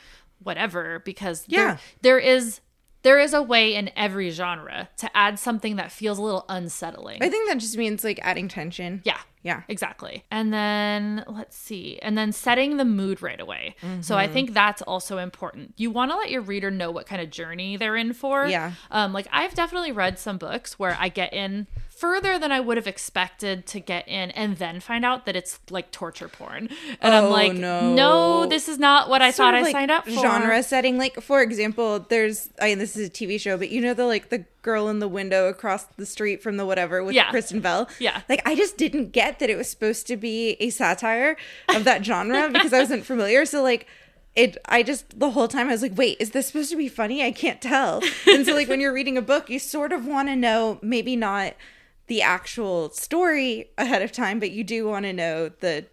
whatever, 0.41 0.99
because 1.03 1.43
there- 1.45 1.59
Yeah. 1.59 1.77
there 2.01 2.19
is 2.19 2.61
there 3.01 3.20
is 3.20 3.34
a 3.34 3.41
way 3.41 3.75
in 3.75 3.89
every 3.96 4.29
genre 4.29 4.89
to 4.98 5.10
add 5.18 5.39
something 5.39 5.77
that 5.77 5.91
feels 5.91 6.18
a 6.18 6.22
little 6.22 6.46
unsettling. 6.50 7.24
I 7.24 7.29
think 7.29 7.50
that 7.50 7.58
just 7.60 7.77
means 7.77 8.03
like 8.03 8.20
adding 8.22 8.48
tension. 8.48 9.01
Yeah. 9.06 9.18
Yeah. 9.41 9.62
Exactly. 9.70 10.25
And 10.29 10.51
then 10.53 11.24
let's 11.25 11.56
see. 11.56 11.98
And 12.01 12.18
then 12.18 12.34
setting 12.34 12.75
the 12.75 12.84
mood 12.84 13.22
right 13.22 13.39
away. 13.39 13.75
So 13.79 13.88
Mm-hmm. 13.88 14.13
I 14.15 14.27
think 14.27 14.53
that's 14.53 14.82
also 14.82 15.18
important. 15.18 15.75
You 15.77 15.91
want 15.91 16.12
to 16.12 16.18
let 16.18 16.29
your 16.29 16.41
reader 16.41 16.70
know 16.70 16.91
what 16.91 17.06
kind 17.08 17.22
of 17.22 17.29
journey 17.29 17.77
they're 17.77 17.96
in 17.96 18.12
for. 18.12 18.46
Yeah. 18.48 18.74
Um, 18.91 19.13
like 19.13 19.27
I've 19.32 19.53
definitely 19.53 19.94
read 19.94 20.20
some 20.20 20.38
books 20.38 20.77
where 20.77 20.98
I 21.00 21.08
get 21.08 21.34
in 21.34 21.68
further 21.89 22.38
than 22.38 22.51
I 22.51 22.60
would 22.60 22.75
have 22.75 22.88
expected 22.88 23.65
to 23.68 23.79
get 23.79 24.08
in 24.10 24.32
and 24.32 24.58
then 24.58 24.82
find 24.82 25.06
out 25.06 25.25
that 25.25 25.38
it's 25.38 25.60
like 25.70 25.91
torture 25.91 26.27
porn. 26.27 26.68
And 27.01 27.13
I'm 27.13 27.25
Oh, 27.25 27.29
like, 27.29 27.53
no. 27.53 27.94
no, 27.94 28.46
this 28.60 28.68
is 28.68 28.78
not 28.78 29.10
what 29.10 29.22
I 29.22 29.32
thought 29.32 29.54
of, 29.54 29.60
I 29.60 29.63
like, 29.63 29.72
signed 29.72 29.89
up 29.92 30.04
for. 30.04 30.12
Genre 30.12 30.62
setting, 30.63 30.98
like 30.98 31.22
for 31.22 31.42
example, 31.42 32.00
there's 32.10 32.50
I 32.62 32.66
mean 32.70 32.80
this 32.80 32.98
is 32.98 33.08
a 33.08 33.10
TV 33.10 33.39
show, 33.39 33.56
but 33.58 33.70
you 33.70 33.80
know 33.80 33.94
the 33.94 34.06
like 34.06 34.28
the 34.30 34.44
girl 34.62 34.89
in 34.89 35.00
the 35.00 35.08
window 35.08 35.48
across 35.48 35.86
the 35.96 36.06
street 36.06 36.44
from 36.44 36.58
the 36.58 36.66
whatever 36.66 37.01
with 37.01 37.16
Yeah. 37.16 37.30
Kristen 37.30 37.62
Bell. 37.62 37.88
Yeah. 38.00 38.22
Like 38.28 38.42
I 38.46 38.56
just 38.56 38.75
didn't 38.78 39.12
get 39.13 39.39
that 39.39 39.50
it 39.50 39.56
was 39.56 39.70
supposed 39.70 40.08
to 40.08 40.18
be 40.18 40.58
a 40.60 40.70
satire 40.72 41.38
of 41.74 41.86
that 41.86 42.04
genre 42.06 42.50
because 42.54 42.74
I 42.74 42.80
wasn't 42.80 43.06
familiar. 43.06 43.46
So 43.46 43.63
like 43.63 43.88
it 44.36 44.58
I 44.66 44.84
just 44.84 45.18
the 45.18 45.32
whole 45.32 45.48
time 45.48 45.70
I 45.70 45.72
was 45.72 45.82
like, 45.82 45.98
wait, 45.98 46.18
is 46.20 46.32
this 46.32 46.48
supposed 46.48 46.70
to 46.72 46.75
be 46.78 46.89
funny? 46.89 47.24
I 47.24 47.32
can't 47.32 47.62
tell. 47.62 48.01
And 48.28 48.46
so 48.46 48.54
like 48.54 48.68
when 48.68 48.82
you're 48.82 48.94
reading 48.94 49.18
a 49.18 49.22
book, 49.22 49.50
you 49.50 49.60
sort 49.60 49.94
of 49.94 50.06
want 50.06 50.28
to 50.28 50.36
know 50.36 50.80
maybe 50.82 51.16
not 51.16 51.54
the 52.08 52.22
actual 52.22 52.89
story 52.89 53.70
ahead 53.78 54.01
of 54.01 54.12
time, 54.12 54.39
but 54.39 54.51
you 54.51 54.63
do 54.66 54.86
want 54.88 55.06
to 55.06 55.13
know 55.13 55.48
the 55.62 55.86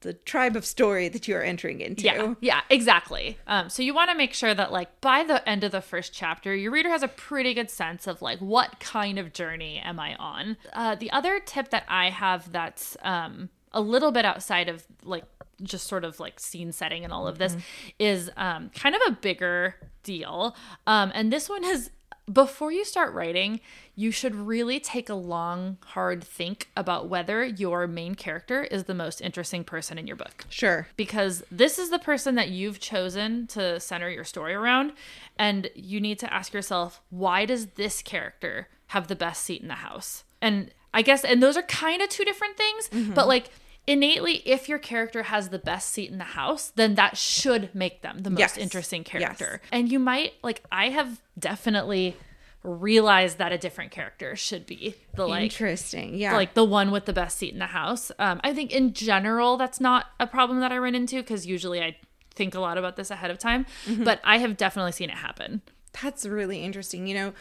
the 0.00 0.12
tribe 0.12 0.54
of 0.54 0.64
story 0.64 1.08
that 1.08 1.26
you 1.26 1.36
are 1.36 1.42
entering 1.42 1.80
into. 1.80 2.04
Yeah, 2.04 2.34
yeah, 2.40 2.60
exactly. 2.70 3.38
Um, 3.46 3.68
so 3.68 3.82
you 3.82 3.94
want 3.94 4.10
to 4.10 4.16
make 4.16 4.32
sure 4.32 4.54
that 4.54 4.70
like 4.70 5.00
by 5.00 5.24
the 5.24 5.46
end 5.48 5.64
of 5.64 5.72
the 5.72 5.80
first 5.80 6.12
chapter, 6.12 6.54
your 6.54 6.70
reader 6.70 6.88
has 6.88 7.02
a 7.02 7.08
pretty 7.08 7.54
good 7.54 7.70
sense 7.70 8.06
of 8.06 8.22
like 8.22 8.38
what 8.38 8.78
kind 8.80 9.18
of 9.18 9.32
journey 9.32 9.78
am 9.78 9.98
I 9.98 10.14
on. 10.16 10.56
Uh, 10.72 10.94
the 10.94 11.10
other 11.10 11.40
tip 11.40 11.70
that 11.70 11.84
I 11.88 12.10
have 12.10 12.52
that's 12.52 12.96
um, 13.02 13.48
a 13.72 13.80
little 13.80 14.12
bit 14.12 14.24
outside 14.24 14.68
of 14.68 14.86
like 15.02 15.24
just 15.62 15.88
sort 15.88 16.04
of 16.04 16.20
like 16.20 16.38
scene 16.38 16.70
setting 16.70 17.02
and 17.04 17.12
all 17.12 17.26
of 17.26 17.38
this 17.38 17.56
is 17.98 18.30
um, 18.36 18.70
kind 18.70 18.94
of 18.94 19.02
a 19.08 19.10
bigger 19.12 19.74
deal. 20.04 20.56
Um, 20.86 21.10
and 21.14 21.32
this 21.32 21.48
one 21.48 21.64
is 21.64 21.90
before 22.32 22.70
you 22.72 22.84
start 22.84 23.14
writing, 23.14 23.60
you 23.94 24.10
should 24.10 24.34
really 24.34 24.78
take 24.80 25.08
a 25.08 25.14
long, 25.14 25.78
hard 25.86 26.22
think 26.22 26.68
about 26.76 27.08
whether 27.08 27.44
your 27.44 27.86
main 27.86 28.14
character 28.14 28.62
is 28.64 28.84
the 28.84 28.94
most 28.94 29.20
interesting 29.20 29.64
person 29.64 29.98
in 29.98 30.06
your 30.06 30.16
book 30.16 30.44
Sure. 30.48 30.86
because 30.96 31.42
this 31.50 31.78
is 31.78 31.90
the 31.90 31.98
person 31.98 32.34
that 32.36 32.48
you've 32.50 32.80
chosen 32.80 33.46
to 33.48 33.80
center 33.80 34.08
your 34.10 34.24
story 34.24 34.54
around 34.54 34.92
and 35.38 35.70
you 35.74 36.00
need 36.00 36.18
to 36.20 36.32
ask 36.32 36.52
yourself 36.52 37.00
why 37.10 37.44
does 37.44 37.66
this 37.76 38.02
character 38.02 38.68
have 38.88 39.08
the 39.08 39.16
best 39.16 39.42
seat 39.44 39.60
in 39.62 39.68
the 39.68 39.74
house 39.74 40.24
and 40.40 40.70
i 40.94 41.02
guess 41.02 41.24
and 41.24 41.42
those 41.42 41.56
are 41.56 41.62
kind 41.62 42.00
of 42.02 42.08
two 42.08 42.24
different 42.24 42.56
things 42.56 42.88
Mm-hmm. 42.88 43.14
but 43.14 43.26
like 43.28 43.50
innately 43.88 44.34
if 44.44 44.68
your 44.68 44.78
character 44.78 45.24
has 45.24 45.48
the 45.48 45.58
best 45.58 45.88
seat 45.90 46.10
in 46.10 46.18
the 46.18 46.24
house 46.24 46.72
then 46.76 46.94
that 46.94 47.16
should 47.16 47.74
make 47.74 48.02
them 48.02 48.18
the 48.20 48.30
most 48.30 48.38
Yes. 48.40 48.56
interesting 48.58 49.00
Yes. 49.02 49.10
character 49.20 49.60
and 49.72 49.90
you 49.90 49.98
might 49.98 50.34
like 50.42 50.62
i 50.70 50.90
have 50.90 51.20
definitely 51.38 52.16
realized 52.62 53.38
that 53.38 53.52
a 53.52 53.58
different 53.58 53.90
character 53.90 54.34
should 54.36 54.66
be 54.66 54.94
the 55.14 55.26
like 55.26 55.44
Interesting. 55.44 56.14
Yeah. 56.16 56.34
like 56.34 56.54
the 56.54 56.64
one 56.64 56.90
with 56.90 57.04
the 57.04 57.12
best 57.12 57.38
seat 57.38 57.52
in 57.52 57.58
the 57.60 57.66
house. 57.66 58.10
Um, 58.18 58.40
I 58.42 58.52
think 58.52 58.72
in 58.72 58.92
general 58.92 59.56
that's 59.56 59.80
not 59.80 60.06
a 60.18 60.26
problem 60.26 60.60
that 60.60 60.72
I 60.72 60.78
run 60.78 60.94
into 60.94 61.16
because 61.16 61.46
usually 61.46 61.80
I 61.80 61.96
think 62.34 62.54
a 62.54 62.60
lot 62.60 62.76
about 62.76 62.96
this 62.96 63.10
ahead 63.10 63.30
of 63.30 63.38
time, 63.38 63.64
Mm-hmm. 63.86 64.04
but 64.04 64.20
I 64.24 64.38
have 64.38 64.56
definitely 64.56 64.92
seen 64.92 65.08
it 65.08 65.16
happen. 65.16 65.62
that's 66.02 66.26
really 66.26 66.62
interesting. 66.62 67.06
You 67.06 67.14
know, 67.14 67.32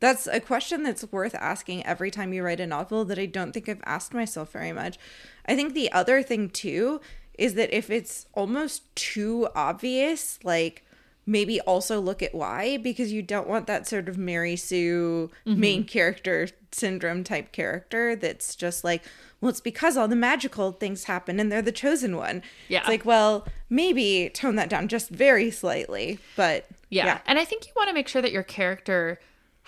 that's 0.00 0.26
a 0.26 0.40
question 0.40 0.82
that's 0.82 1.04
worth 1.10 1.34
asking 1.34 1.84
every 1.86 2.10
time 2.10 2.32
you 2.32 2.42
write 2.42 2.60
a 2.60 2.66
novel 2.66 3.04
that 3.06 3.18
I 3.18 3.26
don't 3.26 3.52
think 3.52 3.68
I've 3.68 3.82
asked 3.84 4.14
myself 4.14 4.52
very 4.52 4.72
much. 4.72 4.98
I 5.46 5.56
think 5.56 5.74
the 5.74 5.90
other 5.92 6.22
thing 6.22 6.50
too 6.50 7.00
is 7.36 7.54
that 7.54 7.72
if 7.76 7.90
it's 7.90 8.26
almost 8.34 8.94
too 8.96 9.48
obvious, 9.54 10.38
like 10.44 10.84
maybe 11.26 11.60
also 11.62 12.00
look 12.00 12.22
at 12.22 12.34
why 12.34 12.78
because 12.78 13.12
you 13.12 13.20
don't 13.22 13.46
want 13.48 13.66
that 13.66 13.86
sort 13.86 14.08
of 14.08 14.16
Mary 14.16 14.56
Sue 14.56 15.30
Mm-hmm. 15.46 15.60
main 15.60 15.84
character 15.84 16.48
syndrome 16.72 17.22
type 17.24 17.52
character 17.52 18.14
that's 18.16 18.54
just 18.54 18.82
like 18.84 19.02
well 19.40 19.50
it's 19.50 19.60
because 19.60 19.96
all 19.96 20.08
the 20.08 20.16
magical 20.16 20.72
things 20.72 21.04
happen 21.04 21.38
and 21.40 21.50
they're 21.52 21.60
the 21.62 21.70
chosen 21.72 22.16
one. 22.16 22.42
Yeah. 22.68 22.80
It's 22.80 22.88
like 22.88 23.04
well 23.04 23.46
maybe 23.68 24.30
tone 24.32 24.56
that 24.56 24.68
down 24.70 24.88
just 24.88 25.10
very 25.10 25.50
slightly, 25.50 26.18
but 26.36 26.66
Yeah. 26.88 27.20
And 27.26 27.38
I 27.38 27.44
think 27.44 27.66
you 27.66 27.72
want 27.76 27.88
to 27.88 27.94
make 27.94 28.08
sure 28.08 28.22
that 28.22 28.32
your 28.32 28.42
character 28.42 29.18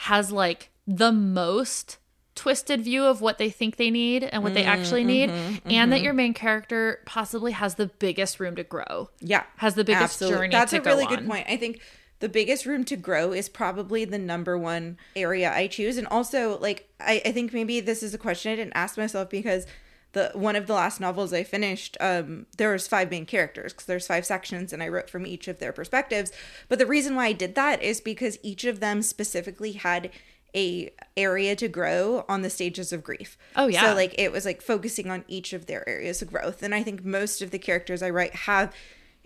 has 0.01 0.33
like 0.33 0.71
the 0.87 1.13
most 1.13 1.99
twisted 2.35 2.81
view 2.81 3.05
of 3.05 3.21
what 3.21 3.37
they 3.37 3.51
think 3.51 3.77
they 3.77 3.91
need 3.91 4.25
and 4.25 4.43
what 4.43 4.55
they 4.55 4.63
mm, 4.63 4.69
actually 4.69 5.05
need 5.05 5.29
mm-hmm, 5.29 5.71
and 5.71 5.93
that 5.93 5.97
mm-hmm. 5.97 6.05
your 6.05 6.15
main 6.15 6.33
character 6.33 7.01
possibly 7.05 7.53
has 7.53 7.75
the 7.75 7.85
biggest 7.87 8.41
room 8.41 8.57
to 8.57 8.65
grow. 8.65 9.11
Yeah. 9.21 9.43
Has 9.59 9.75
the 9.75 9.85
biggest 9.85 10.05
absolutely. 10.05 10.39
journey 10.39 10.53
That's 10.53 10.73
a 10.73 10.81
really 10.81 11.05
on. 11.05 11.15
good 11.15 11.29
point. 11.29 11.47
I 11.51 11.59
think 11.59 11.83
the 12.21 12.31
biggest 12.31 12.65
room 12.65 12.83
to 12.87 12.97
grow 12.97 13.33
is 13.33 13.51
probably 13.51 14.07
the 14.07 14.19
number 14.19 14.57
one 14.57 14.97
area 15.15 15.53
I 15.53 15.67
choose. 15.67 15.99
And 15.99 16.07
also, 16.07 16.59
like, 16.61 16.89
I, 16.99 17.21
I 17.27 17.33
think 17.33 17.53
maybe 17.53 17.81
this 17.81 18.03
is 18.03 18.15
a 18.15 18.19
question 18.19 18.53
I 18.53 18.57
didn't 18.57 18.77
ask 18.77 18.97
myself 18.97 19.29
because 19.29 19.67
the 20.13 20.31
one 20.35 20.57
of 20.57 20.67
the 20.67 20.75
last 20.75 21.01
novels 21.01 21.33
I 21.33 21.45
finished, 21.45 21.97
um, 22.01 22.47
there 22.57 22.73
was 22.73 22.89
five 22.89 23.11
main 23.11 23.27
characters 23.27 23.73
because 23.73 23.87
there's 23.87 24.07
five 24.07 24.27
sections 24.27 24.73
and 24.73 24.83
I 24.83 24.89
wrote 24.89 25.09
from 25.09 25.27
each 25.27 25.49
of 25.49 25.59
their 25.59 25.73
perspectives. 25.73 26.33
But 26.69 26.79
the 26.79 26.87
reason 26.87 27.15
why 27.15 27.27
I 27.27 27.33
did 27.33 27.55
that 27.55 27.83
is 27.83 28.01
because 28.01 28.39
each 28.43 28.65
of 28.65 28.81
them 28.81 29.03
specifically 29.03 29.73
had 29.73 30.11
a 30.55 30.93
area 31.17 31.55
to 31.57 31.69
grow 31.69 32.25
on 32.29 32.43
the 32.43 32.51
stages 32.51 32.93
of 32.93 33.05
grief. 33.05 33.39
Oh, 33.55 33.69
yeah. 33.69 33.83
So 33.83 33.95
like 33.95 34.15
it 34.19 34.33
was 34.33 34.45
like 34.45 34.63
focusing 34.63 35.11
on 35.11 35.25
each 35.29 35.53
of 35.53 35.67
their 35.67 35.89
areas 35.89 36.23
of 36.23 36.33
growth. 36.33 36.63
And 36.63 36.75
I 36.75 36.83
think 36.83 37.05
most 37.05 37.41
of 37.43 37.51
the 37.51 37.59
characters 37.59 38.03
I 38.03 38.11
write 38.11 38.35
have 38.35 38.75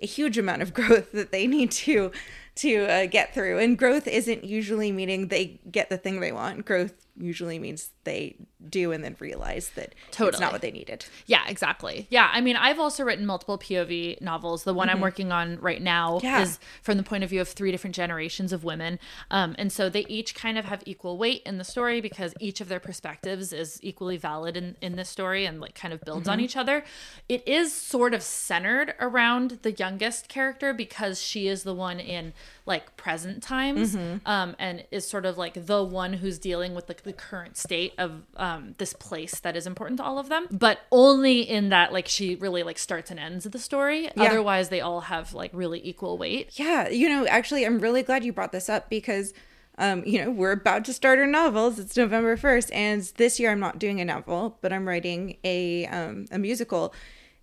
a 0.00 0.06
huge 0.06 0.38
amount 0.38 0.62
of 0.62 0.74
growth 0.74 1.12
that 1.12 1.32
they 1.32 1.46
need 1.46 1.70
to 1.70 2.12
to 2.56 2.84
uh, 2.86 3.06
get 3.06 3.34
through. 3.34 3.58
And 3.58 3.78
growth 3.78 4.06
isn't 4.06 4.44
usually 4.44 4.92
meaning 4.92 5.28
they 5.28 5.60
get 5.70 5.88
the 5.88 5.98
thing 5.98 6.20
they 6.20 6.32
want. 6.32 6.64
Growth 6.64 7.03
usually 7.16 7.58
means 7.58 7.90
they 8.04 8.36
do 8.68 8.90
and 8.92 9.04
then 9.04 9.14
realize 9.20 9.70
that 9.76 9.94
it's 10.10 10.40
not 10.40 10.52
what 10.52 10.62
they 10.62 10.70
needed. 10.70 11.04
Yeah, 11.26 11.42
exactly. 11.46 12.06
Yeah, 12.10 12.28
I 12.32 12.40
mean, 12.40 12.56
I've 12.56 12.80
also 12.80 13.04
written 13.04 13.24
multiple 13.26 13.58
POV 13.58 14.20
novels. 14.20 14.64
The 14.64 14.74
one 14.74 14.88
I'm 14.90 15.00
working 15.00 15.30
on 15.32 15.58
right 15.60 15.80
now 15.80 16.16
Mm-hmm. 16.18 16.26
Yeah. 16.26 16.42
is 16.42 16.58
from 16.82 16.96
the 16.96 17.02
point 17.02 17.22
of 17.24 17.30
view 17.30 17.40
of 17.40 17.48
three 17.48 17.70
different 17.70 17.94
generations 17.96 18.52
of 18.52 18.64
women. 18.64 18.98
Um, 19.30 19.54
and 19.58 19.70
so 19.72 19.88
they 19.88 20.04
each 20.06 20.34
kind 20.34 20.58
of 20.58 20.64
have 20.64 20.82
equal 20.86 21.16
weight 21.18 21.42
in 21.46 21.58
the 21.58 21.64
story 21.64 22.00
because 22.00 22.34
each 22.40 22.60
of 22.60 22.68
their 22.68 22.80
perspectives 22.80 23.52
is 23.52 23.78
equally 23.82 24.16
valid 24.16 24.56
in, 24.56 24.76
in 24.82 24.96
this 24.96 25.08
story 25.08 25.44
and 25.46 25.60
like 25.60 25.74
kind 25.74 25.94
of 25.94 26.00
builds 26.04 26.22
Mm-hmm. 26.24 26.30
on 26.32 26.40
each 26.40 26.56
other. 26.56 26.84
It 27.28 27.46
is 27.46 27.72
sort 27.72 28.14
of 28.14 28.22
centered 28.22 28.94
around 29.00 29.60
the 29.62 29.72
youngest 29.72 30.28
character 30.28 30.72
because 30.72 31.20
she 31.22 31.48
is 31.48 31.62
the 31.62 31.74
one 31.74 32.00
in 32.00 32.32
like 32.66 32.96
present 32.96 33.42
times 33.42 33.94
Mm-hmm. 33.94 34.26
um, 34.26 34.56
and 34.58 34.84
is 34.90 35.06
sort 35.06 35.26
of 35.26 35.36
like 35.38 35.66
the 35.66 35.82
one 35.84 36.14
who's 36.14 36.38
dealing 36.38 36.74
with 36.74 36.88
like 36.88 37.03
the 37.04 37.12
current 37.12 37.56
state 37.56 37.92
of 37.98 38.22
um, 38.36 38.74
this 38.78 38.92
place 38.92 39.40
that 39.40 39.56
is 39.56 39.66
important 39.66 39.98
to 39.98 40.04
all 40.04 40.18
of 40.18 40.28
them 40.28 40.46
but 40.50 40.80
only 40.90 41.40
in 41.42 41.68
that 41.68 41.92
like 41.92 42.08
she 42.08 42.34
really 42.36 42.62
like 42.62 42.78
starts 42.78 43.10
and 43.10 43.20
ends 43.20 43.44
the 43.44 43.58
story 43.58 44.04
Yeah. 44.16 44.24
otherwise 44.24 44.68
they 44.70 44.80
all 44.80 45.02
have 45.02 45.32
like 45.34 45.50
really 45.54 45.80
equal 45.84 46.18
weight 46.18 46.50
Yeah, 46.58 46.88
you 46.88 47.08
know, 47.08 47.26
actually, 47.26 47.64
I'm 47.64 47.78
really 47.78 48.02
glad 48.02 48.24
you 48.24 48.32
brought 48.32 48.52
this 48.52 48.68
up 48.68 48.88
because, 48.90 49.32
um, 49.78 50.02
you 50.04 50.24
know, 50.24 50.30
we're 50.30 50.52
about 50.52 50.84
to 50.86 50.92
start 50.92 51.18
our 51.18 51.26
novels. 51.26 51.78
It's 51.78 51.96
November 51.96 52.36
1st, 52.36 52.70
and 52.72 53.02
this 53.16 53.38
year 53.40 53.50
I'm 53.52 53.60
not 53.60 53.78
doing 53.78 54.00
a 54.00 54.04
novel, 54.04 54.58
but 54.60 54.72
I'm 54.72 54.86
writing 54.88 55.36
a 55.44 55.86
um, 55.86 56.26
a 56.30 56.38
musical, 56.38 56.94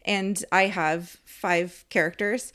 and 0.06 0.44
I 0.52 0.68
have 0.68 1.18
five 1.26 1.86
characters. 1.90 2.54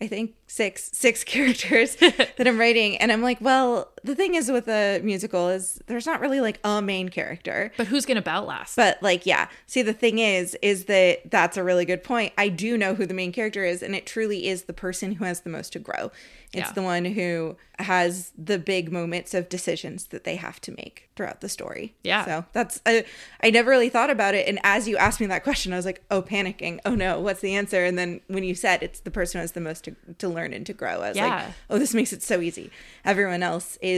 I 0.00 0.06
think 0.06 0.34
six 0.46 0.90
six 0.92 1.24
characters 1.34 1.96
that 1.96 2.46
I'm 2.46 2.58
writing, 2.58 2.96
and 2.98 3.10
I'm 3.10 3.22
like, 3.22 3.40
well, 3.40 3.90
the 4.06 4.14
thing 4.14 4.34
is 4.34 4.50
with 4.50 4.68
a 4.68 5.00
musical 5.02 5.48
is 5.48 5.80
there's 5.86 6.06
not 6.06 6.20
really 6.20 6.40
like 6.40 6.58
a 6.64 6.80
main 6.80 7.08
character. 7.08 7.72
But 7.76 7.88
who's 7.88 8.06
gonna 8.06 8.22
outlast? 8.26 8.76
But 8.76 9.02
like, 9.02 9.26
yeah. 9.26 9.48
See, 9.66 9.82
the 9.82 9.92
thing 9.92 10.18
is, 10.18 10.56
is 10.62 10.86
that 10.86 11.30
that's 11.30 11.56
a 11.56 11.62
really 11.64 11.84
good 11.84 12.02
point. 12.02 12.32
I 12.38 12.48
do 12.48 12.76
know 12.78 12.94
who 12.94 13.06
the 13.06 13.14
main 13.14 13.32
character 13.32 13.64
is, 13.64 13.82
and 13.82 13.94
it 13.94 14.06
truly 14.06 14.48
is 14.48 14.62
the 14.64 14.72
person 14.72 15.12
who 15.12 15.24
has 15.24 15.40
the 15.42 15.50
most 15.50 15.72
to 15.74 15.78
grow. 15.78 16.10
It's 16.52 16.68
Yeah. 16.68 16.72
the 16.72 16.82
one 16.82 17.04
who 17.04 17.56
has 17.78 18.32
the 18.38 18.58
big 18.58 18.90
moments 18.90 19.34
of 19.34 19.48
decisions 19.50 20.06
that 20.06 20.24
they 20.24 20.36
have 20.36 20.58
to 20.62 20.72
make 20.72 21.10
throughout 21.14 21.40
the 21.42 21.48
story. 21.48 21.94
Yeah. 22.02 22.24
So 22.24 22.44
that's 22.52 22.80
I, 22.86 23.04
I 23.42 23.50
never 23.50 23.70
really 23.70 23.90
thought 23.90 24.08
about 24.10 24.34
it, 24.34 24.48
and 24.48 24.58
as 24.62 24.88
you 24.88 24.96
asked 24.96 25.20
me 25.20 25.26
that 25.26 25.44
question, 25.44 25.72
I 25.72 25.76
was 25.76 25.84
like, 25.84 26.02
oh, 26.10 26.22
panicking. 26.22 26.80
Oh 26.86 26.94
no, 26.94 27.20
what's 27.20 27.40
the 27.40 27.54
answer? 27.54 27.84
And 27.84 27.98
then 27.98 28.20
when 28.28 28.44
you 28.44 28.54
said 28.54 28.82
it's 28.82 29.00
the 29.00 29.10
person 29.10 29.38
who 29.38 29.42
has 29.42 29.52
the 29.52 29.60
most 29.60 29.84
to, 29.84 29.96
to 30.18 30.28
learn 30.28 30.52
and 30.54 30.64
to 30.66 30.72
grow, 30.72 31.02
I 31.02 31.08
was 31.10 31.16
like, 31.18 31.46
oh, 31.70 31.78
this 31.78 31.92
makes 31.94 32.12
it 32.12 32.22
so 32.22 32.40
easy. 32.40 32.70
Everyone 33.04 33.42
else 33.42 33.76
is 33.82 33.95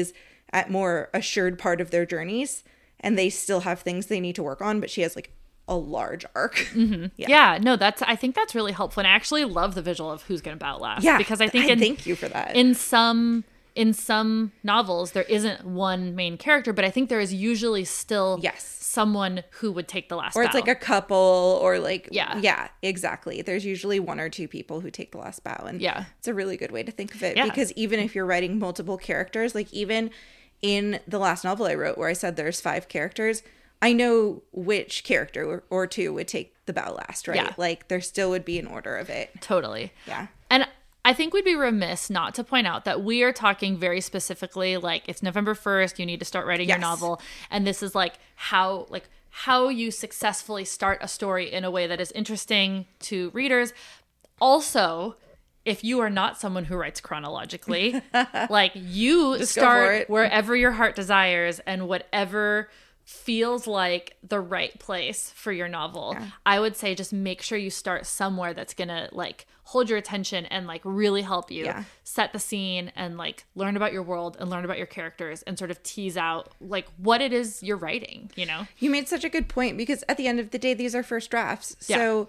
at 0.52 0.70
more 0.70 1.10
assured 1.12 1.58
part 1.58 1.80
of 1.80 1.90
their 1.90 2.06
journeys 2.06 2.64
and 3.00 3.18
they 3.18 3.30
still 3.30 3.60
have 3.60 3.80
things 3.80 4.06
they 4.06 4.20
need 4.20 4.34
to 4.34 4.42
work 4.42 4.60
on, 4.60 4.80
but 4.80 4.90
she 4.90 5.02
has 5.02 5.14
like 5.14 5.32
a 5.68 5.76
large 5.76 6.24
arc. 6.34 6.56
Mm-hmm. 6.72 7.06
yeah. 7.16 7.58
no, 7.60 7.76
that's 7.76 8.02
I 8.02 8.16
think 8.16 8.34
that's 8.34 8.54
really 8.54 8.72
helpful. 8.72 9.00
And 9.00 9.06
I 9.06 9.10
actually 9.10 9.44
love 9.44 9.74
the 9.74 9.82
visual 9.82 10.10
of 10.10 10.22
who's 10.22 10.40
gonna 10.40 10.58
outlast. 10.62 11.04
Yeah. 11.04 11.18
Because 11.18 11.40
I 11.40 11.48
think 11.48 11.70
in, 11.70 11.78
thank 11.78 12.06
you 12.06 12.16
for 12.16 12.28
that. 12.28 12.56
in 12.56 12.74
some 12.74 13.44
in 13.74 13.92
some 13.92 14.52
novels 14.64 15.12
there 15.12 15.24
isn't 15.24 15.64
one 15.64 16.14
main 16.16 16.36
character, 16.36 16.72
but 16.72 16.84
I 16.84 16.90
think 16.90 17.08
there 17.08 17.20
is 17.20 17.32
usually 17.32 17.84
still 17.84 18.40
Yes. 18.42 18.77
Someone 18.88 19.42
who 19.60 19.70
would 19.70 19.86
take 19.86 20.08
the 20.08 20.16
last 20.16 20.34
or 20.34 20.42
it's 20.42 20.52
bow. 20.52 20.58
like 20.60 20.68
a 20.68 20.74
couple 20.74 21.58
or 21.62 21.78
like 21.78 22.08
Yeah. 22.10 22.38
yeah 22.38 22.68
exactly 22.82 23.42
there's 23.42 23.64
usually 23.64 24.00
one 24.00 24.18
or 24.18 24.28
two 24.30 24.48
people 24.48 24.80
who 24.80 24.90
take 24.90 25.12
the 25.12 25.18
last 25.18 25.44
bow 25.44 25.64
and 25.66 25.80
Yeah. 25.82 26.04
it's 26.18 26.26
a 26.28 26.32
really 26.34 26.56
good 26.56 26.70
way 26.72 26.82
to 26.82 26.90
think 26.90 27.14
of 27.14 27.22
it 27.22 27.36
Yeah. 27.36 27.44
because 27.44 27.70
even 27.72 28.00
if 28.00 28.14
you're 28.14 28.24
writing 28.24 28.58
multiple 28.58 28.96
characters 28.96 29.54
like 29.54 29.72
even 29.74 30.10
in 30.62 31.00
the 31.06 31.18
last 31.18 31.44
novel 31.44 31.66
i 31.66 31.74
wrote 31.74 31.98
where 31.98 32.08
i 32.08 32.14
said 32.14 32.36
there's 32.36 32.60
five 32.60 32.88
characters 32.88 33.42
i 33.82 33.92
know 33.92 34.42
which 34.52 35.04
character 35.04 35.44
or, 35.44 35.64
or 35.70 35.86
two 35.86 36.12
would 36.14 36.26
take 36.28 36.54
the 36.64 36.72
bow 36.72 36.94
last 36.94 37.28
right 37.28 37.36
Yeah. 37.36 37.52
like 37.58 37.88
there 37.88 38.00
still 38.00 38.30
would 38.30 38.44
be 38.46 38.58
an 38.58 38.66
order 38.66 38.96
of 38.96 39.10
it 39.10 39.30
totally. 39.42 39.92
yeah 40.06 40.28
And 40.50 40.66
I 41.08 41.14
think 41.14 41.32
we'd 41.32 41.42
be 41.42 41.54
remiss 41.54 42.10
not 42.10 42.34
to 42.34 42.44
point 42.44 42.66
out 42.66 42.84
that 42.84 43.02
we 43.02 43.22
are 43.22 43.32
talking 43.32 43.78
very 43.78 44.02
specifically 44.02 44.76
like 44.76 45.04
it's 45.08 45.22
November 45.22 45.54
1st, 45.54 45.98
you 45.98 46.04
need 46.04 46.18
to 46.18 46.26
start 46.26 46.46
writing 46.46 46.68
your 46.68 46.76
novel. 46.76 47.22
And 47.50 47.66
this 47.66 47.82
is 47.82 47.94
like 47.94 48.18
how 48.34 48.84
like 48.90 49.08
how 49.30 49.70
you 49.70 49.90
successfully 49.90 50.66
start 50.66 50.98
a 51.00 51.08
story 51.08 51.50
in 51.50 51.64
a 51.64 51.70
way 51.70 51.86
that 51.86 51.98
is 51.98 52.12
interesting 52.12 52.84
to 53.00 53.30
readers. 53.30 53.72
Also, 54.38 55.16
if 55.64 55.82
you 55.82 55.98
are 56.00 56.10
not 56.10 56.38
someone 56.38 56.66
who 56.66 56.76
writes 56.76 57.00
chronologically, 57.00 58.02
like 58.50 58.72
you 58.74 59.38
for 59.38 59.46
start 59.46 60.10
wherever 60.10 60.54
your 60.54 60.72
heart 60.72 60.94
desires 60.94 61.58
and 61.60 61.88
whatever 61.88 62.68
feels 63.12 63.66
like 63.66 64.18
the 64.22 64.38
right 64.38 64.78
place 64.78 65.32
for 65.34 65.50
your 65.50 65.66
novel. 65.66 66.14
I 66.44 66.60
would 66.60 66.76
say 66.76 66.94
just 66.94 67.10
make 67.10 67.40
sure 67.40 67.56
you 67.56 67.70
start 67.70 68.04
somewhere 68.04 68.52
that's 68.52 68.74
going 68.74 68.88
to 68.88 69.08
like 69.12 69.46
hold 69.62 69.88
your 69.88 69.96
attention 69.96 70.44
and 70.46 70.66
like 70.66 70.82
really 70.84 71.22
help 71.22 71.50
you 71.50 71.64
Yeah. 71.64 71.84
set 72.04 72.34
the 72.34 72.38
scene 72.38 72.92
and 72.94 73.16
like 73.16 73.44
learn 73.54 73.76
about 73.78 73.94
your 73.94 74.02
world 74.02 74.36
and 74.38 74.50
learn 74.50 74.62
about 74.66 74.76
your 74.76 74.86
characters 74.86 75.42
and 75.44 75.58
sort 75.58 75.70
of 75.70 75.82
tease 75.82 76.18
out 76.18 76.52
like 76.60 76.86
what 76.98 77.22
it 77.22 77.32
is 77.32 77.62
you're 77.62 77.78
writing, 77.78 78.30
you 78.36 78.44
know? 78.44 78.66
You 78.78 78.90
made 78.90 79.08
such 79.08 79.24
a 79.24 79.30
good 79.30 79.48
point 79.48 79.78
because 79.78 80.04
at 80.06 80.18
the 80.18 80.26
end 80.26 80.38
of 80.38 80.50
the 80.50 80.58
day, 80.58 80.74
these 80.74 80.94
are 80.94 81.02
first 81.02 81.30
drafts. 81.30 81.76
Yeah. 81.88 81.96
So, 81.96 82.28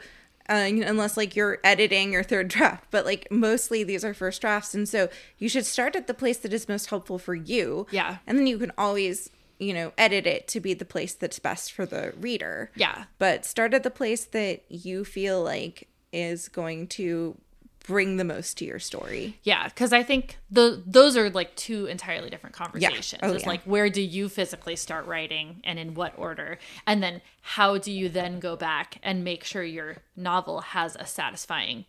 uh, 0.50 0.53
unless 0.71 1.17
like 1.17 1.36
you're 1.36 1.59
editing 1.65 2.13
your 2.13 2.24
third 2.24 2.48
draft, 2.55 2.86
but 2.89 3.05
like 3.05 3.27
mostly 3.29 3.83
these 3.83 4.05
are 4.05 4.13
first 4.13 4.39
drafts. 4.39 4.74
And 4.74 4.88
so 4.88 5.09
you 5.38 5.50
should 5.50 5.65
start 5.65 5.98
at 5.98 6.07
the 6.07 6.13
place 6.13 6.38
that 6.38 6.53
is 6.53 6.69
most 6.69 6.86
helpful 6.89 7.19
for 7.19 7.36
you. 7.36 7.86
Yeah. 7.91 8.17
And 8.25 8.38
then 8.39 8.48
you 8.48 8.57
can 8.57 8.71
always, 8.77 9.29
you 9.60 9.74
know, 9.74 9.92
edit 9.98 10.25
it 10.25 10.48
to 10.50 10.60
be 10.60 10.74
the 10.74 10.86
place 10.86 11.13
that's 11.13 11.39
best 11.39 11.72
for 11.72 11.86
the 11.86 12.13
reader. 12.20 12.72
Yeah. 12.75 13.06
But 13.18 13.46
start 13.46 13.74
at 13.74 13.84
the 13.84 13.92
place 13.92 14.25
that 14.25 14.63
you 14.70 15.06
feel 15.06 15.44
like 15.44 15.88
is 16.12 16.48
going 16.48 16.88
to 16.88 17.36
bring 17.86 18.18
the 18.18 18.24
most 18.24 18.58
to 18.60 18.66
your 18.66 18.80
story. 18.80 19.39
Yeah, 19.44 19.68
because 19.68 19.92
I 19.92 20.04
think 20.04 20.38
the 20.51 20.82
those 20.86 21.18
are 21.18 21.30
like 21.30 21.56
two 21.56 21.88
entirely 21.88 22.30
different 22.30 22.56
conversations. 22.56 23.20
Oh, 23.24 23.34
it's 23.34 23.44
yeah. 23.44 23.50
like 23.50 23.63
where 23.63 23.89
do 23.89 24.01
you 24.01 24.30
physically 24.30 24.75
start 24.75 25.06
writing 25.08 25.62
and 25.63 25.80
in 25.80 25.94
what 25.96 26.13
order, 26.18 26.60
and 26.86 27.01
then 27.01 27.22
how 27.42 27.78
do 27.78 27.92
you 27.92 28.08
then 28.08 28.39
go 28.39 28.56
back 28.56 29.00
and 29.01 29.24
make 29.24 29.44
sure 29.44 29.63
your 29.63 29.98
novel 30.16 30.62
has 30.62 30.96
a 31.00 31.06
satisfying 31.06 31.86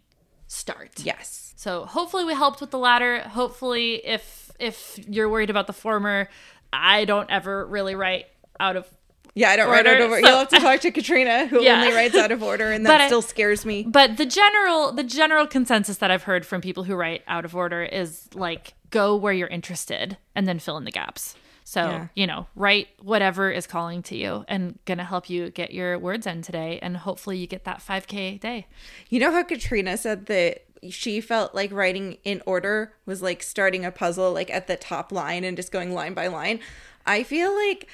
start. 0.50 1.00
Yes. 1.04 1.54
So 1.56 1.84
hopefully 1.84 2.24
we 2.24 2.34
helped 2.34 2.60
with 2.60 2.70
the 2.70 2.78
latter. 2.78 3.20
Hopefully, 3.20 4.04
if 4.04 4.50
if 4.58 4.98
you're 5.08 5.28
worried 5.28 5.50
about 5.50 5.66
the 5.66 5.72
former, 5.72 6.28
I 6.72 7.04
don't 7.04 7.30
ever 7.30 7.66
really 7.66 7.94
write 7.94 8.26
out 8.58 8.76
of 8.76 8.86
Yeah, 9.34 9.50
I 9.50 9.56
don't 9.56 9.68
write 9.70 9.86
out 9.86 10.00
of 10.00 10.10
order. 10.10 10.22
so- 10.22 10.28
You'll 10.28 10.38
have 10.40 10.48
to 10.48 10.58
talk 10.60 10.80
to 10.80 10.90
Katrina, 10.90 11.46
who 11.46 11.62
Yeah. 11.62 11.80
only 11.80 11.92
writes 11.94 12.14
out 12.16 12.32
of 12.32 12.42
order, 12.42 12.70
and 12.72 12.84
that 12.86 13.00
I- 13.00 13.06
still 13.06 13.22
scares 13.22 13.64
me. 13.64 13.84
But 13.88 14.16
the 14.16 14.26
general 14.26 14.92
the 14.92 15.04
general 15.04 15.46
consensus 15.46 15.96
that 15.98 16.10
I've 16.10 16.24
heard 16.24 16.44
from 16.46 16.60
people 16.60 16.84
who 16.84 16.94
write 16.94 17.22
out 17.28 17.44
of 17.44 17.54
order 17.56 17.82
is 17.82 18.28
like 18.34 18.74
go 18.90 19.14
where 19.16 19.32
you're 19.32 19.48
interested 19.48 20.16
and 20.34 20.46
then 20.48 20.58
fill 20.58 20.76
in 20.76 20.84
the 20.84 20.90
gaps. 20.90 21.36
So, 21.62 21.82
Yeah. 21.82 22.06
you 22.16 22.26
know, 22.26 22.48
write 22.56 22.88
whatever 23.00 23.48
is 23.52 23.68
calling 23.68 24.02
to 24.04 24.16
you 24.16 24.44
and 24.48 24.76
gonna 24.86 25.04
help 25.04 25.30
you 25.30 25.50
get 25.50 25.72
your 25.72 25.96
words 26.00 26.26
in 26.26 26.42
today 26.42 26.80
and 26.82 26.96
hopefully 26.96 27.38
you 27.38 27.46
get 27.46 27.62
that 27.64 27.78
5k 27.80 28.38
day. 28.40 28.66
You 29.08 29.20
know 29.20 29.30
how 29.30 29.44
Katrina 29.44 29.96
said 29.96 30.26
that 30.26 30.64
she 30.88 31.20
felt 31.20 31.54
like 31.54 31.70
writing 31.72 32.16
in 32.24 32.42
order 32.46 32.94
was 33.06 33.20
like 33.22 33.42
starting 33.42 33.84
a 33.84 33.90
puzzle 33.90 34.32
like 34.32 34.50
at 34.50 34.66
the 34.66 34.76
top 34.76 35.12
line 35.12 35.44
and 35.44 35.56
just 35.56 35.70
going 35.72 35.92
line 35.92 36.14
by 36.14 36.26
line. 36.26 36.60
I 37.06 37.22
feel 37.22 37.54
like 37.54 37.88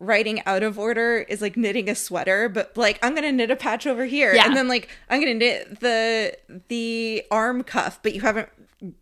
writing 0.00 0.42
out 0.44 0.62
of 0.62 0.78
order 0.78 1.18
is 1.28 1.40
like 1.40 1.56
knitting 1.56 1.88
a 1.88 1.94
sweater, 1.94 2.48
but 2.48 2.76
like 2.76 2.98
I'm 3.02 3.14
gonna 3.14 3.32
knit 3.32 3.50
a 3.50 3.56
patch 3.56 3.86
over 3.86 4.04
here, 4.04 4.34
Yeah. 4.34 4.46
and 4.46 4.56
then 4.56 4.66
like 4.68 4.88
I'm 5.08 5.20
gonna 5.20 5.34
knit 5.34 5.80
the 5.80 6.36
the 6.68 7.22
arm 7.30 7.62
cuff, 7.62 8.00
but 8.02 8.14
you 8.14 8.20
haven't 8.22 8.48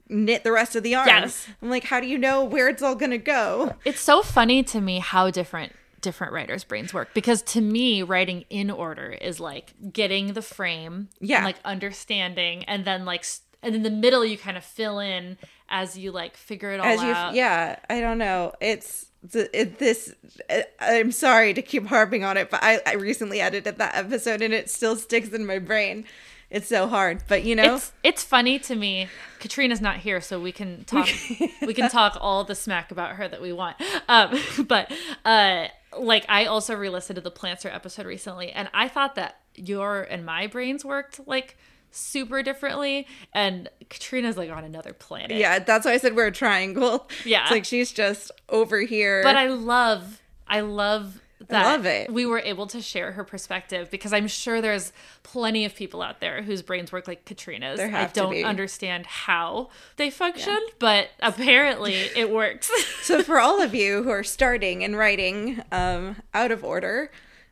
knit 0.09 0.45
the 0.45 0.53
rest 0.53 0.77
of 0.77 0.83
the 0.83 0.95
arm. 0.95 1.09
Yes. 1.09 1.49
I'm 1.61 1.71
like, 1.71 1.85
how 1.85 1.99
do 2.01 2.07
you 2.07 2.19
know 2.19 2.45
where 2.45 2.69
it's 2.69 2.83
all 2.83 2.95
gonna 2.95 3.19
go? 3.19 3.75
It's 3.85 4.01
so 4.01 4.23
funny 4.23 4.63
to 4.65 4.81
me 4.81 4.99
how 4.99 5.31
different 5.31 5.73
different 6.03 6.33
writers' 6.35 6.65
brains 6.65 6.93
work 6.93 7.09
because 7.15 7.41
to 7.43 7.61
me 7.61 8.03
writing 8.03 8.45
in 8.51 8.71
order 8.71 9.11
is 9.11 9.41
like 9.41 9.73
getting 9.93 10.35
the 10.35 10.43
frame 10.43 11.09
Yeah. 11.21 11.37
and 11.39 11.45
like 11.47 11.57
understanding 11.65 12.65
and 12.65 12.85
then 12.85 13.05
like 13.05 13.25
and 13.63 13.75
in 13.75 13.83
the 13.83 13.91
middle 13.91 14.25
you 14.25 14.37
kind 14.37 14.57
of 14.57 14.65
fill 14.65 14.99
in 14.99 15.39
as 15.69 15.97
you 15.97 16.13
like 16.13 16.37
figure 16.37 16.73
it 16.73 16.81
all 16.81 16.87
As 16.87 17.01
you, 17.03 17.11
out. 17.13 17.35
yeah, 17.35 17.77
I 17.89 18.01
don't 18.01 18.19
know. 18.19 18.53
It's 18.61 19.07
it, 19.33 19.79
this. 19.79 20.15
I'm 20.81 21.13
sorry 21.13 21.55
to 21.55 21.63
keep 21.63 21.87
harping 21.87 22.25
on 22.25 22.37
it, 22.37 22.51
but 22.51 22.61
I, 22.63 22.81
I 22.85 22.95
recently 22.95 23.41
edited 23.41 23.79
that 23.79 23.95
episode 23.97 24.43
and 24.43 24.53
it 24.53 24.69
still 24.69 24.97
sticks 24.97 25.29
in 25.31 25.47
my 25.47 25.59
brain. 25.61 26.05
It's 26.51 26.67
so 26.69 26.87
hard, 26.89 27.23
but 27.29 27.45
you 27.45 27.57
know, 27.57 27.77
It's 27.77 27.93
it's 28.03 28.23
funny 28.25 28.59
to 28.59 28.75
me. 28.75 29.09
Katrina's 29.39 29.81
not 29.81 29.97
here, 29.99 30.21
so 30.21 30.39
we 30.39 30.53
can 30.53 30.85
talk. 30.85 31.09
we 31.63 31.73
can 31.73 31.89
talk 31.99 32.19
all 32.21 32.45
the 32.45 32.55
smack 32.55 32.91
about 32.91 33.13
her 33.13 33.27
that 33.27 33.41
we 33.41 33.53
want. 33.55 33.77
Um, 34.09 34.39
but 34.69 34.93
uh, 35.25 35.69
like 35.99 36.25
I 36.29 36.47
also 36.47 36.75
re-listened 36.75 37.17
to 37.17 37.21
the 37.21 37.31
Plantser 37.31 37.73
episode 37.75 38.07
recently, 38.07 38.51
and 38.51 38.69
I 38.75 38.89
thought 38.89 39.15
that 39.17 39.39
your 39.55 40.03
and 40.03 40.25
my 40.25 40.47
brains 40.47 40.85
worked 40.85 41.27
like 41.27 41.57
super 41.91 42.43
differently, 42.43 43.07
and 43.33 43.69
Katrina's 43.89 44.37
like 44.37 44.51
on 44.51 44.65
another 44.65 44.93
planet. 44.93 45.37
yeah, 45.37 45.59
that's 45.59 45.85
why 45.87 45.93
I 45.93 45.97
said 45.99 46.17
we're 46.17 46.27
a 46.27 46.33
triangle. 46.33 47.09
Yeah. 47.25 47.43
it's 47.43 47.51
like 47.51 47.65
she's 47.65 47.93
just 47.93 48.31
over 48.49 48.81
here. 48.81 49.23
But 49.23 49.37
I 49.37 49.49
love, 49.49 50.23
I 50.47 50.61
love 50.61 51.21
that 51.49 51.65
love 51.65 51.87
it. 51.87 52.13
we 52.13 52.27
were 52.27 52.39
able 52.39 52.67
to 52.69 52.81
share 52.81 53.13
her 53.13 53.25
perspective 53.25 53.91
because 53.91 54.13
I'm 54.13 54.29
sure 54.29 54.61
there's 54.61 54.93
plenty 55.23 55.65
of 55.65 55.75
people 55.75 56.03
out 56.03 56.21
there 56.21 56.43
whose 56.43 56.63
brains 56.63 56.93
work 56.93 57.09
like 57.09 57.25
Katrina's. 57.25 57.79
There 57.79 57.89
I 57.89 57.91
have 57.91 58.13
to 58.15 58.21
don't 58.21 58.33
be. 58.33 58.45
understand 58.45 59.07
how 59.07 59.71
they 59.97 60.11
function, 60.11 60.59
but 60.79 61.09
apparently 61.21 61.95
it 61.95 62.31
works. 62.31 62.71
so 63.03 63.23
for 63.23 63.39
all 63.41 63.61
of 63.61 63.75
you 63.75 64.03
who 64.03 64.11
are 64.11 64.25
starting 64.25 64.85
and 64.85 64.97
writing 64.97 65.63
um, 65.73 66.17
out 66.35 66.51
of 66.51 66.65
order, 66.65 67.11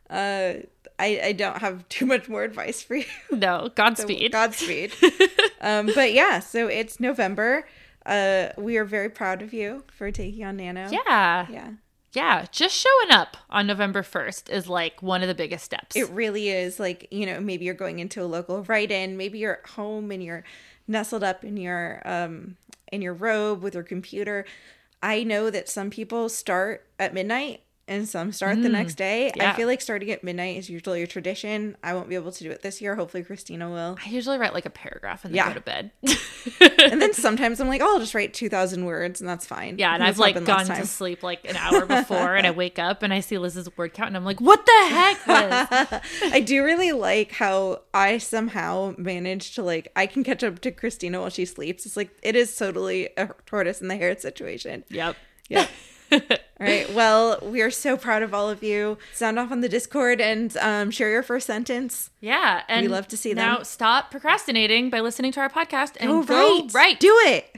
uh, 0.08 0.54
I, 0.98 1.20
I 1.24 1.32
don't 1.32 1.58
have 1.58 1.88
too 1.88 2.04
much 2.04 2.28
more 2.28 2.44
advice 2.44 2.82
for 2.82 2.96
you. 2.96 3.06
no, 3.30 3.70
Godspeed. 3.74 4.32
Godspeed. 4.32 4.92
um, 5.60 5.86
but 5.94 6.12
yeah, 6.12 6.40
so 6.40 6.66
it's 6.66 7.00
November. 7.00 7.66
Uh, 8.04 8.48
we 8.56 8.76
are 8.76 8.84
very 8.84 9.08
proud 9.08 9.40
of 9.42 9.52
you 9.52 9.84
for 9.96 10.10
taking 10.10 10.44
on 10.44 10.56
Nano. 10.56 10.88
yeah. 10.90 11.46
Yeah. 11.50 11.70
Yeah. 12.12 12.46
Just 12.50 12.74
showing 12.74 13.10
up 13.10 13.36
on 13.48 13.66
November 13.66 14.02
1st 14.02 14.50
is 14.50 14.68
like 14.68 15.02
one 15.02 15.22
of 15.22 15.28
the 15.28 15.34
biggest 15.34 15.64
steps. 15.64 15.96
It 15.96 16.08
really 16.10 16.48
is 16.48 16.80
like, 16.80 17.06
you 17.10 17.26
know, 17.26 17.40
maybe 17.40 17.64
you're 17.64 17.74
going 17.74 17.98
into 18.00 18.22
a 18.22 18.26
local 18.26 18.62
write-in, 18.64 19.16
maybe 19.16 19.38
you're 19.38 19.58
at 19.58 19.70
home 19.70 20.10
and 20.10 20.22
you're 20.22 20.44
nestled 20.88 21.22
up 21.22 21.44
in 21.44 21.56
your 21.56 22.02
um 22.04 22.56
in 22.90 23.00
your 23.00 23.14
robe 23.14 23.62
with 23.62 23.74
your 23.74 23.84
computer. 23.84 24.44
I 25.02 25.22
know 25.22 25.50
that 25.50 25.68
some 25.68 25.88
people 25.88 26.28
start 26.28 26.86
at 26.98 27.14
midnight 27.14 27.62
and 27.90 28.08
some 28.08 28.30
start 28.32 28.62
the 28.62 28.68
mm. 28.68 28.72
next 28.72 28.94
day. 28.94 29.32
yeah. 29.36 29.50
I 29.52 29.56
feel 29.56 29.66
like 29.66 29.80
starting 29.80 30.10
at 30.12 30.22
midnight 30.24 30.56
is 30.56 30.70
usually 30.70 31.02
a 31.02 31.06
tradition. 31.06 31.76
I 31.82 31.92
won't 31.92 32.08
be 32.08 32.14
able 32.14 32.30
to 32.32 32.44
do 32.44 32.50
it 32.50 32.62
this 32.62 32.80
year. 32.80 32.94
Hopefully, 32.94 33.24
Kristina 33.24 33.70
will. 33.70 33.98
I 34.04 34.08
usually 34.08 34.38
write 34.38 34.54
like 34.54 34.64
a 34.64 34.70
paragraph 34.70 35.24
and 35.24 35.34
then 35.34 35.36
Yeah. 35.36 35.48
go 35.48 35.54
to 35.54 35.60
bed. 35.60 35.90
And 36.60 37.02
then 37.02 37.12
sometimes 37.12 37.60
I'm 37.60 37.68
like, 37.68 37.82
oh, 37.82 37.94
I'll 37.94 37.98
just 37.98 38.14
write 38.14 38.32
2,000 38.32 38.84
words, 38.84 39.20
and 39.20 39.28
that's 39.28 39.44
fine. 39.44 39.78
yeah, 39.78 39.92
and 39.94 40.02
This 40.02 40.10
I've 40.10 40.18
like 40.18 40.42
gone 40.44 40.66
to 40.66 40.86
sleep 40.86 41.22
like 41.22 41.46
an 41.48 41.56
hour 41.56 41.84
before, 41.84 42.34
and 42.36 42.46
I 42.46 42.50
wake 42.62 42.78
up 42.78 43.02
and 43.02 43.12
I 43.12 43.20
see 43.20 43.36
Liz's 43.36 43.68
word 43.76 43.92
count, 43.92 44.08
and 44.08 44.16
I'm 44.16 44.24
like, 44.24 44.40
what 44.40 44.64
the 44.64 44.86
heck, 44.88 45.26
Liz? 45.92 46.00
I 46.32 46.40
do 46.40 46.64
really 46.64 46.92
like 46.92 47.32
how 47.32 47.82
I 47.92 48.18
somehow 48.18 48.94
manage 48.96 49.54
to 49.56 49.62
like 49.62 49.88
I 49.96 50.06
can 50.06 50.22
catch 50.24 50.42
up 50.44 50.60
to 50.60 50.70
Kristina 50.70 51.20
while 51.20 51.30
she 51.30 51.44
sleeps. 51.44 51.84
It's 51.86 51.96
like 51.96 52.10
it 52.22 52.36
is 52.36 52.56
totally 52.56 53.08
a 53.16 53.30
tortoise 53.46 53.80
in 53.82 53.88
the 53.88 53.96
hare 53.96 54.16
situation. 54.18 54.84
yep. 54.88 55.16
Yeah. 55.48 55.66
all 56.12 56.20
right. 56.60 56.92
Well, 56.94 57.38
we 57.42 57.60
are 57.62 57.70
so 57.70 57.96
proud 57.96 58.22
of 58.22 58.34
all 58.34 58.48
of 58.50 58.62
you. 58.62 58.98
Sound 59.14 59.38
off 59.38 59.50
on 59.52 59.60
the 59.60 59.68
Discord 59.68 60.20
and 60.20 60.56
um, 60.58 60.90
share 60.90 61.10
your 61.10 61.22
first 61.22 61.46
sentence. 61.46 62.10
Yeah, 62.20 62.62
and 62.68 62.82
we 62.82 62.88
love 62.88 63.08
to 63.08 63.16
see 63.16 63.32
that. 63.32 63.40
Now 63.42 63.56
them. 63.56 63.64
stop 63.64 64.10
procrastinating 64.10 64.90
by 64.90 65.00
listening 65.00 65.32
to 65.32 65.40
our 65.40 65.48
podcast 65.50 65.92
and 66.00 66.10
Oh, 66.10 66.22
go 66.22 66.60
right. 66.62 66.74
right. 66.74 67.00
Do 67.00 67.16
it. 67.24 67.56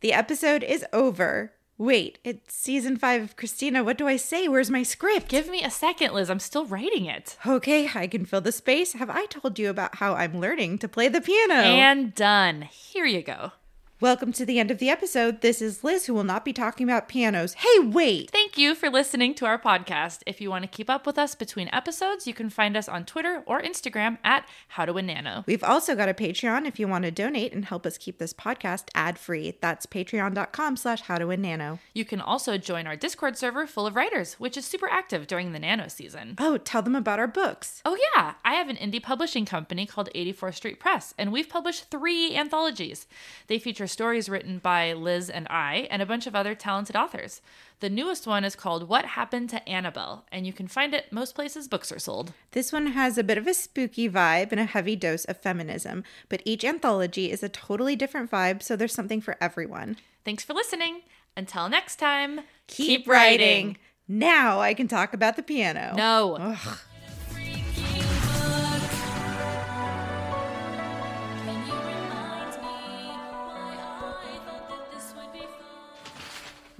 The 0.00 0.12
episode 0.12 0.62
is 0.64 0.84
over. 0.92 1.52
Wait, 1.78 2.18
it's 2.22 2.54
season 2.54 2.96
five 2.96 3.22
of 3.22 3.36
Kristina. 3.36 3.84
What 3.84 3.98
do 3.98 4.06
I 4.06 4.16
say? 4.16 4.46
Where's 4.46 4.70
my 4.70 4.82
script? 4.82 5.28
Give 5.28 5.48
me 5.48 5.62
a 5.64 5.70
second, 5.70 6.12
Liz. 6.12 6.28
I'm 6.30 6.38
still 6.38 6.64
writing 6.66 7.06
it. 7.06 7.36
Okay, 7.46 7.88
I 7.94 8.06
can 8.06 8.24
fill 8.24 8.40
the 8.40 8.52
space. 8.52 8.92
Have 8.92 9.10
I 9.10 9.26
told 9.26 9.58
you 9.58 9.70
about 9.70 9.96
how 9.96 10.14
I'm 10.14 10.38
learning 10.38 10.78
to 10.78 10.88
play 10.88 11.08
the 11.08 11.20
piano? 11.20 11.54
And 11.54 12.14
done. 12.14 12.62
Here 12.62 13.06
you 13.06 13.22
go. 13.22 13.52
Welcome 14.02 14.32
to 14.32 14.44
the 14.44 14.58
end 14.58 14.72
of 14.72 14.78
the 14.78 14.90
episode. 14.90 15.42
This 15.42 15.62
is 15.62 15.84
Liz, 15.84 16.06
who 16.06 16.14
will 16.14 16.24
not 16.24 16.44
be 16.44 16.52
talking 16.52 16.82
about 16.82 17.06
pianos. 17.06 17.54
Hey, 17.54 17.78
wait! 17.78 18.32
Thank 18.32 18.58
you 18.58 18.74
for 18.74 18.90
listening 18.90 19.32
to 19.34 19.46
our 19.46 19.60
podcast. 19.60 20.22
If 20.26 20.40
you 20.40 20.50
want 20.50 20.64
to 20.64 20.68
keep 20.68 20.90
up 20.90 21.06
with 21.06 21.16
us 21.16 21.36
between 21.36 21.70
episodes, 21.72 22.26
you 22.26 22.34
can 22.34 22.50
find 22.50 22.76
us 22.76 22.88
on 22.88 23.04
Twitter 23.04 23.44
or 23.46 23.62
Instagram 23.62 24.18
at 24.24 24.44
How 24.66 24.86
to 24.86 24.92
Win 24.92 25.06
Nano. 25.06 25.44
We've 25.46 25.62
also 25.62 25.94
got 25.94 26.08
a 26.08 26.14
Patreon 26.14 26.66
if 26.66 26.80
you 26.80 26.88
want 26.88 27.04
to 27.04 27.12
donate 27.12 27.52
and 27.52 27.64
help 27.64 27.86
us 27.86 27.96
keep 27.96 28.18
this 28.18 28.34
podcast 28.34 28.88
ad-free. 28.92 29.58
That's 29.60 29.86
patreon.com 29.86 30.78
slash 30.78 31.02
how 31.02 31.18
to 31.18 31.28
win 31.28 31.42
nano. 31.42 31.78
You 31.94 32.04
can 32.04 32.20
also 32.20 32.58
join 32.58 32.88
our 32.88 32.96
Discord 32.96 33.38
server 33.38 33.68
full 33.68 33.86
of 33.86 33.94
writers, 33.94 34.34
which 34.34 34.56
is 34.56 34.64
super 34.64 34.88
active 34.90 35.28
during 35.28 35.52
the 35.52 35.60
Nano 35.60 35.86
season. 35.86 36.34
Oh, 36.40 36.56
tell 36.58 36.82
them 36.82 36.96
about 36.96 37.20
our 37.20 37.28
books. 37.28 37.80
Oh, 37.84 37.96
yeah, 38.16 38.34
I 38.44 38.54
have 38.54 38.68
an 38.68 38.74
indie 38.78 39.00
publishing 39.00 39.46
company 39.46 39.86
called 39.86 40.10
84th 40.12 40.56
Street 40.56 40.80
Press, 40.80 41.14
and 41.16 41.30
we've 41.30 41.48
published 41.48 41.88
three 41.88 42.34
anthologies. 42.34 43.06
They 43.46 43.60
feature 43.60 43.86
stories 43.92 44.28
written 44.28 44.58
by 44.58 44.92
Liz 44.92 45.30
and 45.30 45.46
I, 45.48 45.86
and 45.90 46.02
a 46.02 46.06
bunch 46.06 46.26
of 46.26 46.34
other 46.34 46.54
talented 46.54 46.96
authors. 46.96 47.40
The 47.80 47.90
newest 47.90 48.26
one 48.26 48.44
is 48.44 48.56
called 48.56 48.88
What 48.88 49.04
Happened 49.04 49.50
to 49.50 49.62
Annabell, 49.66 50.22
and 50.32 50.46
you 50.46 50.52
can 50.52 50.66
find 50.68 50.94
it 50.94 51.12
most 51.12 51.34
places 51.34 51.68
books 51.68 51.92
are 51.92 51.98
sold. 51.98 52.32
This 52.52 52.72
one 52.72 52.88
has 52.88 53.18
a 53.18 53.24
bit 53.24 53.38
of 53.38 53.46
a 53.46 53.54
spooky 53.54 54.08
vibe 54.08 54.50
and 54.50 54.60
a 54.60 54.64
heavy 54.64 54.96
dose 54.96 55.24
of 55.26 55.36
feminism, 55.40 56.04
but 56.28 56.42
each 56.44 56.64
anthology 56.64 57.30
is 57.30 57.42
a 57.42 57.48
totally 57.48 57.94
different 57.94 58.30
vibe, 58.30 58.62
so 58.62 58.76
there's 58.76 58.94
something 58.94 59.20
for 59.20 59.36
everyone. 59.40 59.96
Thanks 60.24 60.44
for 60.44 60.54
listening. 60.54 61.02
Until 61.36 61.68
next 61.68 61.96
time, 61.96 62.40
Keep 62.68 63.06
writing. 63.08 63.76
Now 64.08 64.60
I 64.60 64.74
can 64.74 64.88
talk 64.88 65.14
about 65.14 65.36
the 65.36 65.42
piano. 65.42 65.94
No. 65.96 66.36
Freaking 66.38 66.76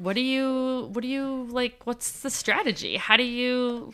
What 0.03 0.15
do 0.17 0.21
you, 0.21 0.89
what 0.93 1.03
do 1.03 1.09
you 1.09 1.47
like? 1.49 1.87
What's 1.87 2.23
the 2.23 2.31
strategy? 2.31 2.97
How 2.97 3.17
do 3.17 3.23
you. 3.23 3.93